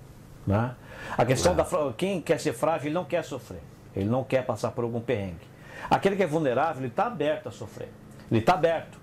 Né? 0.46 0.76
A 1.18 1.26
questão 1.26 1.54
é. 1.54 1.56
da. 1.56 1.66
Quem 1.96 2.22
quer 2.22 2.38
ser 2.40 2.52
frágil, 2.52 2.88
ele 2.88 2.96
não 2.96 3.06
quer 3.06 3.24
sofrer. 3.24 3.62
Ele 3.96 4.10
não 4.10 4.26
quer 4.26 4.46
passar 4.46 4.72
por 4.72 4.84
algum 4.84 5.00
perrengue. 5.00 5.48
Aquele 5.90 6.18
que 6.18 6.24
é 6.24 6.28
vulnerável, 6.28 6.82
ele 6.82 6.90
está 6.90 7.06
aberto 7.06 7.48
a 7.48 7.52
sofrer. 7.52 7.90
Ele 8.30 8.42
está 8.42 8.56
aberto. 8.56 9.00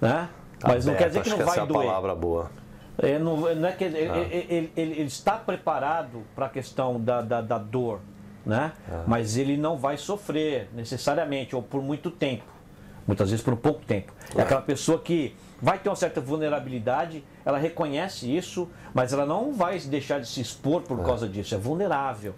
Né? 0.00 0.28
Tá 0.60 0.68
Mas 0.68 0.86
aberto, 0.86 0.86
não 0.86 0.94
quer 0.94 1.08
dizer 1.08 1.22
que 1.22 1.30
não 1.30 1.38
vai 1.38 1.58
essa 1.58 1.66
doer. 1.66 1.80
É 1.80 1.82
a 1.82 1.86
palavra 1.88 2.14
boa. 2.14 2.50
É, 3.00 3.18
não, 3.18 3.36
não, 3.54 3.68
é 3.68 3.72
que 3.72 3.84
ele, 3.84 4.08
ah. 4.08 4.18
ele, 4.18 4.72
ele, 4.76 4.92
ele, 4.92 5.02
está 5.02 5.36
preparado 5.36 6.24
para 6.34 6.46
a 6.46 6.48
questão 6.48 7.00
da, 7.00 7.22
da, 7.22 7.40
da, 7.40 7.56
dor, 7.56 8.00
né? 8.44 8.72
Ah. 8.90 9.04
Mas 9.06 9.36
ele 9.36 9.56
não 9.56 9.76
vai 9.76 9.96
sofrer 9.96 10.68
necessariamente 10.74 11.54
ou 11.54 11.62
por 11.62 11.80
muito 11.80 12.10
tempo, 12.10 12.44
muitas 13.06 13.30
vezes 13.30 13.44
por 13.44 13.56
pouco 13.56 13.84
tempo. 13.84 14.12
É 14.36 14.42
aquela 14.42 14.62
pessoa 14.62 14.98
que 14.98 15.36
vai 15.62 15.78
ter 15.78 15.88
uma 15.88 15.96
certa 15.96 16.20
vulnerabilidade, 16.20 17.24
ela 17.44 17.58
reconhece 17.58 18.34
isso, 18.34 18.68
mas 18.92 19.12
ela 19.12 19.24
não 19.24 19.52
vai 19.52 19.78
deixar 19.78 20.20
de 20.20 20.26
se 20.26 20.40
expor 20.40 20.82
por 20.82 21.04
causa 21.04 21.28
disso. 21.28 21.54
É 21.54 21.58
vulnerável. 21.58 22.34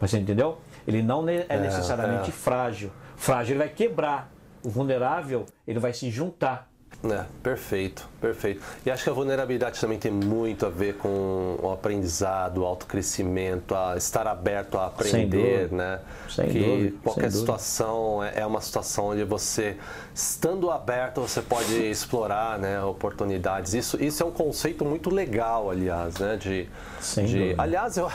Você 0.00 0.18
entendeu? 0.18 0.58
Ele 0.86 1.02
não 1.02 1.28
é, 1.28 1.46
é 1.48 1.58
necessariamente 1.58 2.30
é. 2.30 2.32
frágil. 2.32 2.92
Frágil 3.16 3.52
ele 3.52 3.58
vai 3.58 3.68
quebrar. 3.68 4.30
O 4.62 4.68
vulnerável 4.68 5.46
ele 5.66 5.78
vai 5.78 5.92
se 5.92 6.10
juntar. 6.10 6.68
É, 7.04 7.24
perfeito, 7.42 8.08
perfeito. 8.20 8.62
E 8.84 8.90
acho 8.90 9.04
que 9.04 9.10
a 9.10 9.12
vulnerabilidade 9.12 9.80
também 9.80 9.98
tem 9.98 10.10
muito 10.10 10.66
a 10.66 10.70
ver 10.70 10.94
com 10.94 11.58
o 11.62 11.70
aprendizado, 11.70 12.62
o 12.62 12.64
autocrescimento, 12.64 13.74
a 13.74 13.96
estar 13.96 14.26
aberto 14.26 14.78
a 14.78 14.86
aprender, 14.86 15.68
Sem 15.68 15.78
né? 15.78 16.00
Sem 16.28 16.48
que 16.48 16.58
dúvida, 16.58 16.96
qualquer 17.02 17.30
situação 17.30 18.24
é, 18.24 18.40
é 18.40 18.46
uma 18.46 18.60
situação 18.60 19.06
onde 19.08 19.24
você, 19.24 19.76
estando 20.16 20.70
aberto, 20.70 21.20
você 21.20 21.42
pode 21.42 21.74
explorar 21.74 22.58
né, 22.58 22.82
oportunidades. 22.82 23.74
Isso, 23.74 24.02
isso 24.02 24.22
é 24.22 24.26
um 24.26 24.30
conceito 24.30 24.82
muito 24.82 25.10
legal, 25.10 25.70
aliás, 25.70 26.16
né? 26.16 26.38
De, 26.38 26.66
Sem 27.02 27.26
de, 27.26 27.54
aliás, 27.58 27.98
eu, 27.98 28.10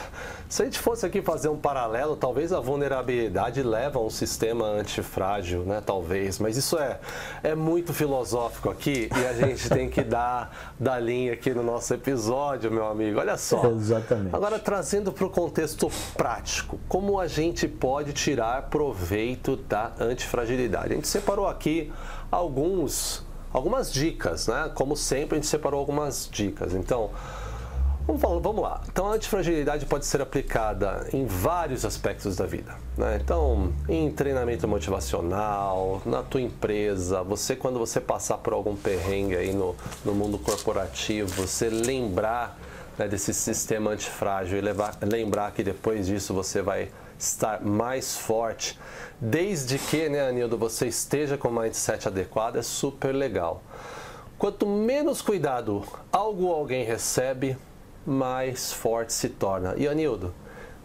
se 0.49 0.63
a 0.63 0.65
gente 0.65 0.79
fosse 0.79 1.05
aqui 1.05 1.21
fazer 1.21 1.49
um 1.49 1.57
paralelo, 1.57 2.15
talvez 2.15 2.51
a 2.51 2.59
vulnerabilidade 2.59 3.61
leva 3.61 3.99
a 3.99 4.01
um 4.01 4.09
sistema 4.09 4.65
antifrágil, 4.65 5.61
né? 5.61 5.79
Talvez, 5.85 6.39
mas 6.39 6.57
isso 6.57 6.75
é, 6.75 6.99
é 7.43 7.53
muito 7.53 7.93
filosófico 7.93 8.71
aqui 8.71 9.07
e 9.15 9.25
a 9.27 9.33
gente 9.33 9.69
tem 9.69 9.87
que 9.87 10.01
dar 10.01 10.73
da 10.79 10.97
linha 10.97 11.33
aqui 11.33 11.53
no 11.53 11.61
nosso 11.61 11.93
episódio, 11.93 12.71
meu 12.71 12.87
amigo. 12.87 13.19
Olha 13.19 13.37
só. 13.37 13.63
Exatamente. 13.67 14.35
Agora 14.35 14.57
trazendo 14.57 15.11
para 15.11 15.25
o 15.25 15.29
contexto 15.29 15.87
prático, 16.17 16.79
como 16.89 17.19
a 17.19 17.27
gente 17.27 17.67
pode 17.67 18.11
tirar 18.11 18.63
proveito 18.63 19.55
da 19.55 19.91
antifragilidade? 19.99 20.93
A 20.93 20.95
gente 20.95 21.07
separou 21.07 21.47
aqui 21.47 21.90
alguns 22.31 23.25
algumas 23.53 23.91
dicas, 23.91 24.47
né? 24.47 24.71
Como 24.73 24.95
sempre, 24.95 25.35
a 25.35 25.41
gente 25.41 25.47
separou 25.47 25.79
algumas 25.79 26.29
dicas. 26.31 26.73
Então, 26.73 27.11
Vamos 28.07 28.61
lá. 28.61 28.81
Então, 28.91 29.07
a 29.07 29.13
antifragilidade 29.13 29.85
pode 29.85 30.05
ser 30.05 30.21
aplicada 30.21 31.07
em 31.13 31.25
vários 31.25 31.85
aspectos 31.85 32.35
da 32.35 32.45
vida. 32.45 32.75
Né? 32.97 33.19
Então, 33.23 33.71
em 33.87 34.11
treinamento 34.11 34.67
motivacional, 34.67 36.01
na 36.05 36.23
tua 36.23 36.41
empresa, 36.41 37.21
você 37.23 37.55
quando 37.55 37.79
você 37.79 38.01
passar 38.01 38.39
por 38.39 38.53
algum 38.53 38.75
perrengue 38.75 39.35
aí 39.35 39.53
no, 39.53 39.75
no 40.03 40.13
mundo 40.13 40.37
corporativo, 40.39 41.29
você 41.29 41.69
lembrar 41.69 42.59
né, 42.97 43.07
desse 43.07 43.33
sistema 43.33 43.91
antifrágil 43.91 44.57
e 44.57 44.61
levar, 44.61 44.97
lembrar 45.03 45.51
que 45.51 45.63
depois 45.63 46.07
disso 46.07 46.33
você 46.33 46.61
vai 46.61 46.89
estar 47.21 47.61
mais 47.61 48.15
forte. 48.15 48.79
Desde 49.19 49.77
que, 49.77 50.09
né, 50.09 50.27
Anildo, 50.27 50.57
você 50.57 50.87
esteja 50.87 51.37
com 51.37 51.47
o 51.47 51.61
mindset 51.61 52.07
adequado, 52.07 52.57
é 52.57 52.61
super 52.61 53.13
legal. 53.13 53.61
Quanto 54.37 54.65
menos 54.65 55.21
cuidado 55.21 55.83
algo 56.11 56.45
ou 56.45 56.55
alguém 56.55 56.83
recebe, 56.83 57.55
mais 58.05 58.73
forte 58.73 59.13
se 59.13 59.29
torna. 59.29 59.75
E 59.77 59.87
Anildo, 59.87 60.33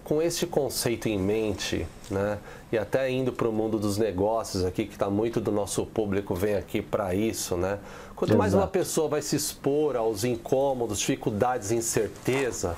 com 0.05 0.20
este 0.20 0.46
conceito 0.46 1.09
em 1.09 1.18
mente, 1.18 1.87
né, 2.11 2.38
e 2.70 2.77
até 2.77 3.11
indo 3.11 3.33
para 3.33 3.49
o 3.49 3.53
mundo 3.53 3.79
dos 3.79 3.96
negócios 3.96 4.64
aqui, 4.64 4.85
que 4.85 4.92
está 4.92 5.09
muito 5.09 5.40
do 5.40 5.51
nosso 5.51 5.87
público 5.87 6.35
vem 6.35 6.55
aqui 6.55 6.83
para 6.83 7.14
isso, 7.14 7.57
né? 7.57 7.79
Quanto 8.14 8.31
Exato. 8.31 8.38
mais 8.38 8.55
uma 8.55 8.66
pessoa 8.66 9.09
vai 9.09 9.22
se 9.22 9.37
expor 9.37 9.96
aos 9.96 10.22
incômodos, 10.22 10.99
dificuldades, 10.99 11.70
incerteza, 11.70 12.77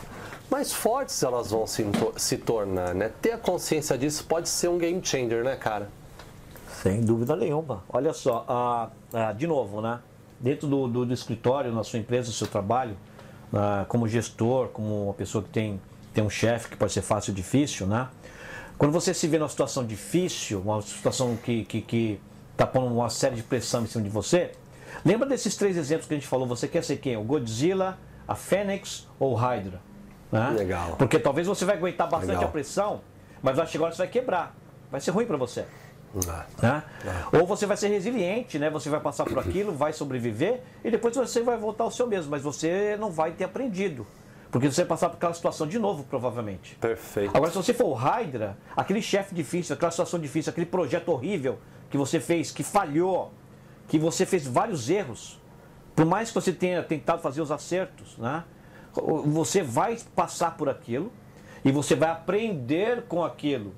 mais 0.50 0.72
fortes 0.72 1.22
elas 1.22 1.50
vão 1.50 1.66
se, 1.66 1.84
se 2.16 2.38
tornar, 2.38 2.94
né? 2.94 3.11
Ter 3.20 3.32
a 3.32 3.38
consciência 3.38 3.96
disso 3.98 4.24
pode 4.24 4.48
ser 4.48 4.68
um 4.68 4.78
game 4.78 5.00
changer, 5.04 5.44
né, 5.44 5.56
cara? 5.56 5.90
Sem 6.82 7.00
dúvida 7.00 7.34
nenhuma. 7.37 7.82
Olha 7.88 8.12
só, 8.12 8.44
ah, 8.48 8.90
ah, 9.12 9.32
de 9.32 9.46
novo, 9.46 9.80
né? 9.80 10.00
Dentro 10.40 10.68
do, 10.68 10.87
do, 10.87 11.06
do 11.06 11.12
escritório, 11.12 11.72
na 11.72 11.82
sua 11.82 11.98
empresa, 11.98 12.28
no 12.28 12.34
seu 12.34 12.46
trabalho, 12.46 12.96
como 13.88 14.06
gestor, 14.06 14.68
como 14.68 15.04
uma 15.04 15.14
pessoa 15.14 15.42
que 15.42 15.50
tem, 15.50 15.80
tem 16.14 16.22
um 16.22 16.30
chefe 16.30 16.68
que 16.68 16.76
pode 16.76 16.92
ser 16.92 17.02
fácil 17.02 17.32
ou 17.32 17.37
difícil, 17.37 17.87
né? 17.87 18.08
Quando 18.76 18.92
você 18.92 19.12
se 19.12 19.26
vê 19.26 19.38
numa 19.38 19.48
situação 19.48 19.84
difícil, 19.84 20.61
uma 20.61 20.80
situação 20.82 21.37
que 21.37 21.52
está 21.52 21.68
que, 21.68 21.80
que 21.82 22.20
tá 22.56 22.66
pondo 22.66 22.94
uma 22.94 23.11
série 23.11 23.34
de 23.34 23.42
pressão 23.42 23.82
em 23.82 23.87
cima 23.87 24.04
de 24.04 24.11
você, 24.11 24.52
lembra 25.04 25.26
desses 25.28 25.56
três 25.56 25.76
exemplos 25.76 26.06
que 26.06 26.14
a 26.14 26.16
gente 26.16 26.28
falou? 26.28 26.46
Você 26.46 26.68
quer 26.68 26.84
ser 26.84 26.98
quem? 26.98 27.16
O 27.16 27.24
Godzilla, 27.24 27.98
a 28.26 28.37
Fênix 28.37 29.08
ou 29.18 29.32
o 29.32 29.34
Hydra? 29.34 29.80
Né? 30.30 30.50
Legal. 30.50 30.96
Porque 30.96 31.18
talvez 31.18 31.46
você 31.46 31.64
vai 31.64 31.76
aguentar 31.76 32.08
bastante 32.08 32.32
Legal. 32.32 32.48
a 32.48 32.52
pressão, 32.52 33.00
mas 33.42 33.56
vai 33.56 33.66
chegar 33.66 33.84
hora 33.84 33.94
você 33.94 34.02
vai 34.02 34.08
quebrar. 34.08 34.54
Vai 34.90 35.00
ser 35.00 35.10
ruim 35.10 35.26
para 35.26 35.36
você. 35.36 35.64
Né? 36.62 36.82
Ou 37.32 37.46
você 37.46 37.66
vai 37.66 37.76
ser 37.76 37.88
resiliente, 37.88 38.58
né? 38.58 38.70
Você 38.70 38.88
vai 38.88 39.00
passar 39.00 39.24
por 39.24 39.38
aquilo, 39.38 39.72
vai 39.72 39.92
sobreviver 39.92 40.60
e 40.82 40.90
depois 40.90 41.14
você 41.14 41.42
vai 41.42 41.56
voltar 41.56 41.84
ao 41.84 41.90
seu 41.90 42.06
mesmo, 42.06 42.30
mas 42.30 42.42
você 42.42 42.96
não 42.98 43.10
vai 43.10 43.32
ter 43.32 43.44
aprendido. 43.44 44.06
Porque 44.50 44.70
você 44.70 44.82
vai 44.82 44.88
passar 44.88 45.10
por 45.10 45.16
aquela 45.16 45.34
situação 45.34 45.66
de 45.66 45.78
novo, 45.78 46.04
provavelmente. 46.04 46.76
Perfeito. 46.76 47.36
Agora, 47.36 47.50
se 47.50 47.56
você 47.56 47.74
for 47.74 47.84
o 47.84 47.92
Hydra, 47.92 48.56
aquele 48.74 49.02
chefe 49.02 49.34
difícil, 49.34 49.74
aquela 49.74 49.90
situação 49.90 50.18
difícil, 50.18 50.50
aquele 50.50 50.66
projeto 50.66 51.10
horrível 51.10 51.58
que 51.90 51.98
você 51.98 52.18
fez, 52.18 52.50
que 52.50 52.62
falhou, 52.62 53.30
que 53.86 53.98
você 53.98 54.24
fez 54.24 54.46
vários 54.46 54.88
erros, 54.88 55.38
por 55.94 56.06
mais 56.06 56.30
que 56.30 56.34
você 56.34 56.52
tenha 56.52 56.82
tentado 56.82 57.20
fazer 57.20 57.42
os 57.42 57.50
acertos, 57.50 58.16
né? 58.16 58.44
Você 59.27 59.62
vai 59.62 59.98
passar 60.14 60.57
por 60.57 60.68
aquilo 60.68 61.12
e 61.64 61.70
você 61.70 61.94
vai 61.94 62.11
aprender 62.11 63.03
com 63.03 63.24
aquilo. 63.24 63.74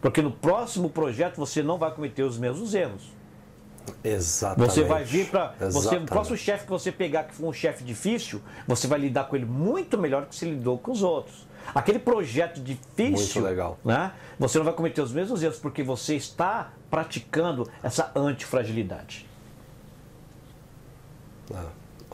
Porque 0.00 0.20
no 0.20 0.30
próximo 0.30 0.90
projeto 0.90 1.36
você 1.36 1.62
não 1.62 1.78
vai 1.78 1.92
cometer 1.92 2.22
os 2.22 2.38
mesmos 2.38 2.74
erros. 2.74 3.12
Exatamente. 4.02 4.72
Você 4.72 4.84
vai 4.84 5.04
vir 5.04 5.28
para. 5.28 5.54
Você, 5.70 5.96
o 5.96 6.04
próximo 6.04 6.36
chefe 6.36 6.64
que 6.64 6.70
você 6.70 6.92
pegar, 6.92 7.24
que 7.24 7.34
for 7.34 7.48
um 7.48 7.52
chefe 7.52 7.84
difícil, 7.84 8.40
você 8.66 8.86
vai 8.86 8.98
lidar 8.98 9.24
com 9.24 9.36
ele 9.36 9.44
muito 9.44 9.98
melhor 9.98 10.22
do 10.22 10.28
que 10.28 10.36
você 10.36 10.46
lidou 10.46 10.78
com 10.78 10.92
os 10.92 11.02
outros. 11.02 11.46
Aquele 11.74 11.98
projeto 11.98 12.60
difícil, 12.60 13.42
Né, 13.84 14.12
você 14.38 14.58
não 14.58 14.64
vai 14.64 14.74
cometer 14.74 15.00
os 15.00 15.12
mesmos 15.12 15.42
erros 15.42 15.58
porque 15.58 15.82
você 15.82 16.16
está 16.16 16.72
praticando 16.90 17.68
essa 17.82 18.10
antifragilidade. 18.16 19.26
Ah, 21.54 21.66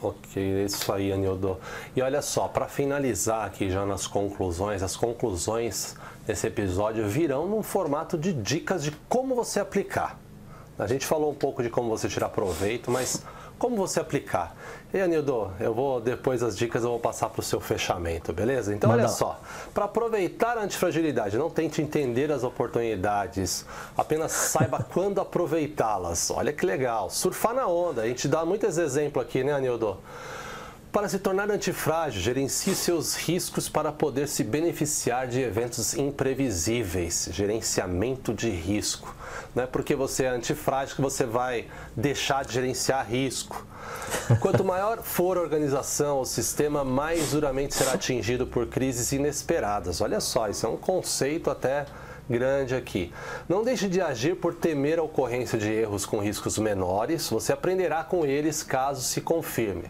ok, 0.03 0.65
isso 0.65 0.93
aí, 0.93 1.13
Anildo. 1.13 1.59
E 1.95 2.03
olha 2.03 2.23
só, 2.23 2.49
para 2.49 2.67
finalizar 2.67 3.47
aqui 3.47 3.71
já 3.71 3.85
nas 3.85 4.07
conclusões, 4.07 4.83
as 4.83 4.97
conclusões 4.97 5.97
nesse 6.27 6.47
episódio 6.47 7.09
virão 7.09 7.47
num 7.47 7.63
formato 7.63 8.17
de 8.17 8.33
dicas 8.33 8.83
de 8.83 8.91
como 9.09 9.35
você 9.35 9.61
aplicar. 9.61 10.19
A 10.79 10.87
gente 10.87 11.07
falou 11.07 11.31
um 11.31 11.35
pouco 11.35 11.63
de 11.63 11.71
como 11.71 11.89
você 11.89 12.09
tirar 12.09 12.29
proveito, 12.29 12.91
mas 12.91 13.25
como 13.59 13.77
você 13.77 14.01
aplicar? 14.01 14.55
E 14.92 15.01
Anildo, 15.01 15.53
eu 15.61 15.75
vou, 15.75 16.01
depois 16.01 16.40
das 16.40 16.57
dicas, 16.57 16.83
eu 16.83 16.90
vou 16.90 16.99
passar 16.99 17.29
para 17.29 17.40
o 17.40 17.42
seu 17.42 17.61
fechamento, 17.61 18.33
beleza? 18.33 18.75
Então, 18.75 18.88
Manda. 18.88 19.03
olha 19.03 19.09
só, 19.09 19.38
para 19.75 19.85
aproveitar 19.85 20.57
a 20.57 20.62
antifragilidade, 20.62 21.37
não 21.37 21.51
tente 21.51 21.83
entender 21.83 22.33
as 22.33 22.42
oportunidades, 22.42 23.66
apenas 23.97 24.33
saiba 24.33 24.87
quando 24.94 25.21
aproveitá-las. 25.21 26.31
Olha 26.31 26.53
que 26.53 26.64
legal, 26.64 27.11
surfar 27.11 27.53
na 27.53 27.66
onda, 27.66 28.03
a 28.03 28.07
gente 28.07 28.27
dá 28.29 28.44
muitos 28.47 28.79
exemplos 28.79 29.23
aqui, 29.25 29.44
né, 29.44 29.53
Anildo? 29.53 29.99
Para 30.90 31.07
se 31.07 31.18
tornar 31.18 31.51
antifrágil, 31.51 32.22
gerencie 32.22 32.74
seus 32.74 33.14
riscos 33.14 33.68
para 33.68 33.92
poder 33.92 34.27
se 34.27 34.42
beneficiar 34.42 35.27
de 35.29 35.38
eventos 35.38 35.92
imprevisíveis. 35.92 37.29
Gerenciamento 37.31 38.33
de 38.33 38.48
risco. 38.48 39.14
Não 39.55 39.64
é 39.64 39.66
porque 39.66 39.94
você 39.94 40.24
é 40.24 40.29
antifrágil 40.29 40.96
que 40.96 41.03
você 41.03 41.27
vai 41.27 41.66
deixar 41.94 42.42
de 42.42 42.55
gerenciar 42.55 43.07
risco. 43.07 43.66
Quanto 44.40 44.64
maior 44.64 45.03
for 45.03 45.37
a 45.37 45.42
organização, 45.42 46.20
o 46.20 46.24
sistema 46.24 46.83
mais 46.83 47.33
duramente 47.33 47.74
será 47.74 47.92
atingido 47.92 48.46
por 48.46 48.66
crises 48.66 49.12
inesperadas. 49.12 50.01
Olha 50.01 50.20
só, 50.20 50.48
isso 50.48 50.64
é 50.64 50.70
um 50.70 50.79
conceito 50.79 51.51
até 51.51 51.85
grande 52.29 52.74
aqui. 52.74 53.12
Não 53.46 53.62
deixe 53.62 53.88
de 53.88 54.01
agir 54.01 54.37
por 54.37 54.55
temer 54.55 54.98
a 54.98 55.03
ocorrência 55.03 55.59
de 55.59 55.70
erros 55.70 56.07
com 56.07 56.18
riscos 56.18 56.59
menores, 56.59 57.29
você 57.29 57.53
aprenderá 57.53 58.05
com 58.05 58.24
eles 58.24 58.62
caso 58.62 59.03
se 59.03 59.20
confirme. 59.20 59.85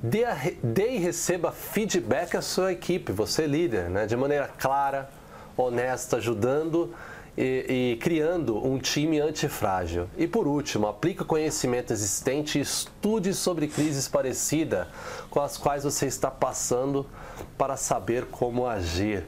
Dê, 0.00 0.24
a, 0.24 0.36
dê 0.62 0.92
e 0.92 0.98
receba 0.98 1.50
feedback 1.50 2.36
à 2.36 2.42
sua 2.42 2.72
equipe, 2.72 3.10
você 3.10 3.46
líder, 3.46 3.90
né? 3.90 4.06
de 4.06 4.16
maneira 4.16 4.46
clara, 4.46 5.10
honesta, 5.56 6.18
ajudando 6.18 6.94
e, 7.36 7.94
e, 7.94 7.96
criando 8.00 8.64
um 8.64 8.78
time 8.78 9.18
antifrágil. 9.18 10.08
E 10.16 10.28
por 10.28 10.46
último, 10.46 10.86
aplique 10.86 11.22
o 11.22 11.24
conhecimento 11.24 11.92
existente 11.92 12.58
e 12.58 12.62
estude 12.62 13.34
sobre 13.34 13.66
crises 13.66 14.06
parecidas 14.06 14.86
com 15.30 15.40
as 15.40 15.56
quais 15.56 15.82
você 15.82 16.06
está 16.06 16.30
passando 16.30 17.04
para 17.56 17.76
saber 17.76 18.26
como 18.26 18.68
agir. 18.68 19.24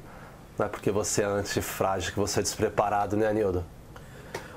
Não 0.56 0.66
é 0.66 0.68
porque 0.68 0.92
você 0.92 1.22
é 1.22 1.24
antifrágil 1.24 2.12
que 2.12 2.18
você 2.18 2.38
é 2.38 2.42
despreparado, 2.44 3.16
né, 3.16 3.26
Anildo? 3.26 3.64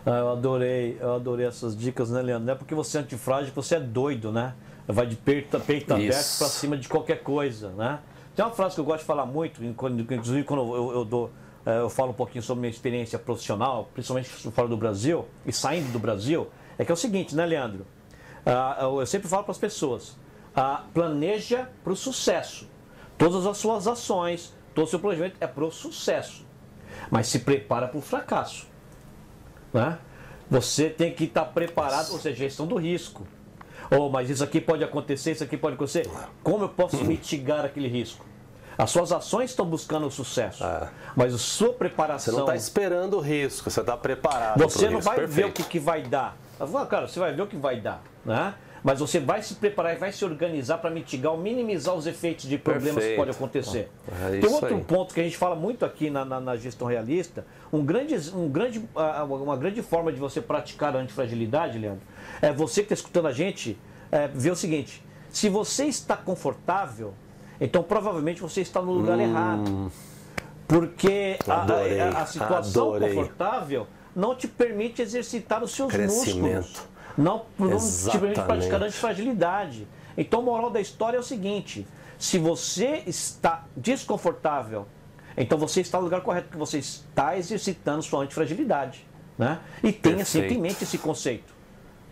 Ah, 0.06 0.18
eu 0.20 0.30
adorei, 0.30 0.98
eu 1.00 1.16
adorei 1.16 1.48
essas 1.48 1.76
dicas, 1.76 2.12
né, 2.12 2.22
Leandro? 2.22 2.46
Não 2.46 2.54
é 2.54 2.56
porque 2.56 2.76
você 2.76 3.00
é 3.00 3.02
antifrágil 3.02 3.50
que 3.50 3.56
você 3.56 3.76
é 3.76 3.80
doido, 3.80 4.32
né? 4.32 4.54
Vai 4.88 5.08
de 5.08 5.16
peito, 5.16 5.60
peito 5.62 5.94
aberto 5.94 6.38
para 6.38 6.48
cima 6.48 6.78
de 6.78 6.90
qualquer 6.90 7.24
coisa, 7.24 7.70
né? 7.70 8.00
Tem 8.36 8.44
uma 8.44 8.52
frase 8.52 8.76
que 8.76 8.82
eu 8.82 8.86
gosto 8.86 9.00
de 9.00 9.06
falar 9.06 9.26
muito, 9.26 9.64
inclusive 9.64 10.44
quando 10.44 10.76
eu, 10.76 10.92
eu, 10.92 11.06
dou, 11.06 11.32
eh, 11.66 11.80
eu 11.80 11.90
falo 11.90 12.10
um 12.10 12.16
pouquinho 12.16 12.44
sobre 12.44 12.62
minha 12.62 12.72
experiência 12.72 13.18
profissional, 13.20 13.90
principalmente 13.94 14.30
fora 14.30 14.68
do 14.68 14.76
Brasil 14.76 15.26
e 15.46 15.54
saindo 15.54 15.92
do 15.92 16.00
Brasil, 16.00 16.50
é 16.78 16.84
que 16.84 16.92
é 16.92 16.94
o 16.94 16.98
seguinte, 16.98 17.36
né, 17.36 17.46
Leandro? 17.46 17.86
Ah, 18.46 18.78
eu 18.82 19.06
sempre 19.06 19.28
falo 19.28 19.44
para 19.44 19.52
as 19.52 19.58
pessoas: 19.58 20.18
ah, 20.56 20.84
planeja 20.94 21.70
para 21.84 21.94
o 21.94 21.96
sucesso. 21.96 22.68
Todas 23.18 23.46
as 23.46 23.58
suas 23.58 23.88
ações, 23.88 24.54
todo 24.74 24.86
o 24.86 24.90
seu 24.90 25.00
planejamento 25.00 25.38
é 25.40 25.48
para 25.48 25.64
o 25.64 25.72
sucesso, 25.72 26.46
mas 27.10 27.28
se 27.28 27.40
prepara 27.40 27.88
para 27.88 27.98
o 27.98 28.02
fracasso. 28.02 28.68
Né? 29.72 29.98
Você 30.50 30.90
tem 30.90 31.14
que 31.14 31.26
estar 31.26 31.46
preparado, 31.46 32.12
ou 32.12 32.20
seja, 32.20 32.36
gestão 32.36 32.68
do 32.68 32.76
risco. 32.76 33.26
Oh, 34.00 34.10
mas 34.10 34.30
isso 34.30 34.44
aqui 34.44 34.60
pode 34.60 34.84
acontecer, 34.84 35.32
isso 35.32 35.44
aqui 35.44 35.58
pode 35.58 35.76
acontecer. 35.76 36.10
Como 36.42 36.64
eu 36.66 36.70
posso 36.70 36.98
hum. 36.98 37.04
mitigar 37.04 37.64
aquele 37.66 37.88
risco? 37.88 38.26
As 38.78 38.90
suas 38.90 39.12
ações 39.12 39.52
estão 39.52 39.66
buscando 39.66 40.08
o 40.08 40.12
sucesso, 40.12 40.64
é. 40.64 40.90
mas 41.16 41.34
a 41.34 41.38
sua 41.38 41.74
preparação. 41.74 42.34
Você 42.34 42.40
não 42.40 42.46
está 42.46 42.56
esperando 42.56 43.18
o 43.18 43.20
risco, 43.20 43.70
você 43.70 43.80
está 43.82 43.96
preparado. 43.96 44.60
Você 44.60 44.90
não 44.90 44.96
risco. 44.96 45.04
vai 45.04 45.16
Perfeito. 45.18 45.36
ver 45.36 45.46
o 45.46 45.52
que, 45.52 45.64
que 45.64 45.80
vai 45.80 46.02
dar. 46.02 46.36
Cara, 46.90 47.08
você 47.08 47.20
vai 47.20 47.34
ver 47.34 47.44
o 47.44 47.48
que 47.48 47.56
vai 47.56 47.80
dar. 47.80 48.02
Né? 48.26 48.54
Mas 48.84 49.00
você 49.00 49.20
vai 49.20 49.42
se 49.42 49.56
preparar 49.56 49.96
e 49.96 49.98
vai 49.98 50.12
se 50.12 50.26
organizar 50.26 50.80
para 50.80 50.90
mitigar 50.90 51.32
ou 51.32 51.38
minimizar 51.38 51.96
os 51.96 52.06
efeitos 52.06 52.46
de 52.46 52.58
problemas 52.58 52.96
Perfeito. 52.96 53.12
que 53.12 53.18
podem 53.18 53.34
acontecer. 53.34 53.90
É 54.26 54.40
Tem 54.40 54.50
outro 54.50 54.76
aí. 54.76 54.84
ponto 54.84 55.14
que 55.14 55.22
a 55.22 55.24
gente 55.24 55.38
fala 55.38 55.56
muito 55.56 55.86
aqui 55.86 56.10
na, 56.10 56.26
na, 56.26 56.42
na, 56.42 56.58
gestão 56.58 56.88
realista, 56.88 57.46
um 57.72 57.84
grande, 57.84 58.16
um 58.36 58.50
grande, 58.50 58.84
uma 59.26 59.56
grande 59.56 59.82
forma 59.82 60.12
de 60.12 60.20
você 60.20 60.42
praticar 60.42 60.96
a 60.96 61.00
antifragilidade, 61.00 61.80
Leandro, 61.80 62.04
é 62.42 62.52
você 62.52 62.82
que 62.82 62.94
está 62.94 62.96
escutando 62.96 63.28
a 63.28 63.32
gente 63.32 63.78
é, 64.12 64.28
ver 64.28 64.52
o 64.52 64.56
seguinte, 64.56 65.04
se 65.30 65.48
você 65.48 65.86
está 65.86 66.18
confortável, 66.18 67.14
então 67.62 67.82
provavelmente 67.82 68.42
você 68.42 68.62
está 68.62 68.82
no 68.82 68.92
lugar 68.92 69.18
hum, 69.18 69.22
errado. 69.22 69.92
Porque 70.68 71.38
adorei, 71.48 72.00
a, 72.00 72.10
a, 72.10 72.22
a 72.22 72.26
situação 72.26 72.96
adorei. 72.96 73.14
confortável 73.14 73.88
não 74.16 74.36
te 74.36 74.48
permite 74.48 75.02
exercitar 75.02 75.64
os 75.64 75.72
seus 75.72 75.94
músculos. 75.94 76.93
Não, 77.18 77.46
não 77.58 77.80
simplesmente 77.80 78.42
praticando 78.42 78.86
antifragilidade. 78.86 79.88
Então, 80.18 80.40
a 80.40 80.44
moral 80.44 80.70
da 80.70 80.82
história 80.82 81.18
é 81.18 81.20
o 81.20 81.24
seguinte: 81.24 81.88
se 82.18 82.38
você 82.38 83.04
está 83.06 83.66
desconfortável, 83.76 84.88
então 85.36 85.58
você 85.58 85.82
está 85.82 85.98
no 85.98 86.06
lugar 86.06 86.22
correto, 86.22 86.48
porque 86.48 86.60
você 86.60 86.80
está 86.80 87.38
exercitando 87.38 88.02
sua 88.02 88.24
antifragilidade. 88.24 89.06
Né? 89.38 89.60
E 89.84 89.92
tenha 89.92 90.18
Perfeito. 90.18 90.28
sempre 90.28 90.56
em 90.56 90.62
mente 90.62 90.84
esse 90.84 90.98
conceito. 90.98 91.54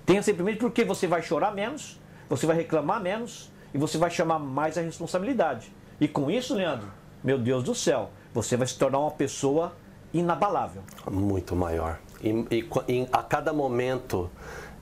Tenha 0.06 0.24
sempre 0.24 0.42
em 0.42 0.46
mente 0.46 0.58
porque 0.60 0.84
você 0.84 1.06
vai 1.06 1.22
chorar 1.22 1.54
menos, 1.54 2.00
você 2.28 2.46
vai 2.46 2.56
reclamar 2.56 3.02
menos 3.02 3.52
e 3.74 3.78
você 3.78 3.98
vai 3.98 4.10
chamar 4.10 4.40
mais 4.40 4.78
a 4.78 4.82
responsabilidade. 4.82 5.72
E 6.00 6.08
com 6.08 6.32
isso, 6.32 6.56
Leandro, 6.56 6.88
meu 7.24 7.38
Deus 7.38 7.64
do 7.64 7.76
céu, 7.76 8.10
você 8.34 8.58
vai 8.58 8.66
se 8.66 8.78
tornar 8.78 9.00
uma 9.00 9.12
pessoa 9.12 9.74
inabalável. 10.12 10.82
Muito 11.10 11.56
maior. 11.56 12.00
E, 12.22 12.30
e, 12.52 12.70
e 12.88 13.08
a 13.12 13.24
cada 13.24 13.54
momento 13.54 14.30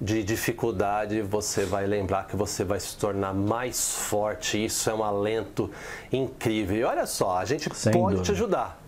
de 0.01 0.23
dificuldade, 0.23 1.21
você 1.21 1.65
vai 1.65 1.85
lembrar 1.85 2.25
que 2.27 2.35
você 2.35 2.63
vai 2.63 2.79
se 2.79 2.95
tornar 2.95 3.33
mais 3.33 3.95
forte. 3.95 4.63
Isso 4.63 4.89
é 4.89 4.93
um 4.93 5.03
alento 5.03 5.69
incrível. 6.11 6.77
E 6.77 6.83
olha 6.83 7.05
só, 7.05 7.37
a 7.37 7.45
gente 7.45 7.69
Sem 7.75 7.91
pode 7.91 8.15
dúvida. 8.17 8.23
te 8.23 8.31
ajudar. 8.31 8.79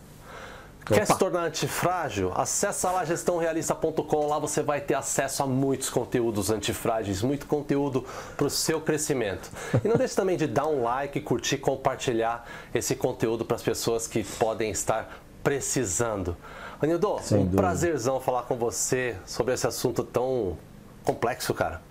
Opa. 0.83 0.95
Quer 0.95 1.05
se 1.05 1.17
tornar 1.17 1.43
antifrágil? 1.43 2.31
Acesse 2.35 2.85
lá 2.85 3.05
gestãorealista.com, 3.05 4.27
lá 4.27 4.39
você 4.39 4.63
vai 4.63 4.81
ter 4.81 4.95
acesso 4.95 5.43
a 5.43 5.47
muitos 5.47 5.89
conteúdos 5.89 6.49
antifrágeis, 6.49 7.21
muito 7.21 7.45
conteúdo 7.45 8.05
para 8.35 8.47
o 8.47 8.49
seu 8.49 8.81
crescimento. 8.81 9.49
E 9.83 9.87
não 9.87 9.95
deixe 9.95 10.15
também 10.15 10.37
de 10.37 10.47
dar 10.47 10.67
um 10.67 10.81
like, 10.83 11.19
curtir, 11.21 11.57
compartilhar 11.57 12.47
esse 12.73 12.95
conteúdo 12.95 13.45
para 13.45 13.55
as 13.55 13.61
pessoas 13.61 14.07
que 14.07 14.23
podem 14.23 14.71
estar 14.71 15.21
precisando. 15.43 16.35
Anildo, 16.81 17.15
um 17.15 17.17
dúvida. 17.17 17.57
prazerzão 17.57 18.19
falar 18.19 18.43
com 18.43 18.55
você 18.55 19.15
sobre 19.25 19.53
esse 19.53 19.67
assunto 19.67 20.03
tão 20.03 20.57
complexo, 21.03 21.53
cara. 21.53 21.81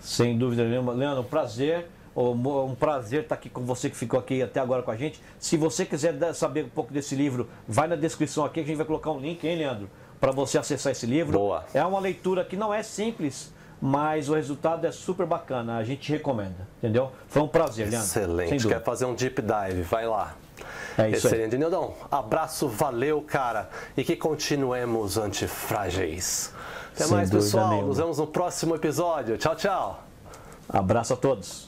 Sem 0.00 0.36
dúvida 0.38 0.64
nenhuma. 0.64 0.92
Leandro, 0.92 1.22
um 1.22 1.24
prazer. 1.24 1.88
Um 2.16 2.74
prazer 2.74 3.24
estar 3.24 3.34
aqui 3.34 3.50
com 3.50 3.60
você 3.60 3.90
que 3.90 3.96
ficou 3.96 4.18
aqui 4.18 4.42
até 4.42 4.58
agora 4.58 4.82
com 4.82 4.90
a 4.90 4.96
gente. 4.96 5.20
Se 5.38 5.54
você 5.58 5.84
quiser 5.84 6.14
saber 6.32 6.64
um 6.64 6.68
pouco 6.70 6.90
desse 6.90 7.14
livro, 7.14 7.46
vai 7.68 7.86
na 7.86 7.94
descrição 7.94 8.42
aqui, 8.42 8.60
a 8.60 8.62
gente 8.64 8.76
vai 8.76 8.86
colocar 8.86 9.10
um 9.10 9.20
link, 9.20 9.46
hein, 9.46 9.58
Leandro? 9.58 9.90
Para 10.18 10.32
você 10.32 10.56
acessar 10.56 10.92
esse 10.92 11.04
livro. 11.04 11.38
Boa. 11.38 11.66
É 11.74 11.84
uma 11.84 12.00
leitura 12.00 12.42
que 12.42 12.56
não 12.56 12.72
é 12.72 12.82
simples, 12.82 13.52
mas 13.78 14.30
o 14.30 14.34
resultado 14.34 14.86
é 14.86 14.92
super 14.92 15.26
bacana. 15.26 15.76
A 15.76 15.84
gente 15.84 16.10
recomenda, 16.10 16.66
entendeu? 16.78 17.12
Foi 17.28 17.42
um 17.42 17.48
prazer, 17.48 17.86
Leandro. 17.90 18.08
Excelente. 18.08 18.66
Quer 18.66 18.82
fazer 18.82 19.04
um 19.04 19.14
deep 19.14 19.42
dive? 19.42 19.82
Vai 19.82 20.06
lá. 20.06 20.36
É 20.96 21.10
isso 21.10 21.26
Excelente. 21.26 21.54
Aí. 21.54 21.58
Nildão, 21.58 21.92
abraço, 22.10 22.66
valeu, 22.66 23.20
cara. 23.20 23.68
E 23.94 24.02
que 24.02 24.16
continuemos 24.16 25.18
antifrágeis. 25.18 26.50
Até 26.96 27.04
Sem 27.04 27.14
mais, 27.14 27.30
pessoal. 27.30 27.68
Nenhuma. 27.68 27.88
Nos 27.88 27.98
vemos 27.98 28.16
no 28.16 28.26
próximo 28.26 28.74
episódio. 28.74 29.36
Tchau, 29.36 29.54
tchau. 29.54 30.02
Abraço 30.66 31.12
a 31.12 31.16
todos. 31.16 31.65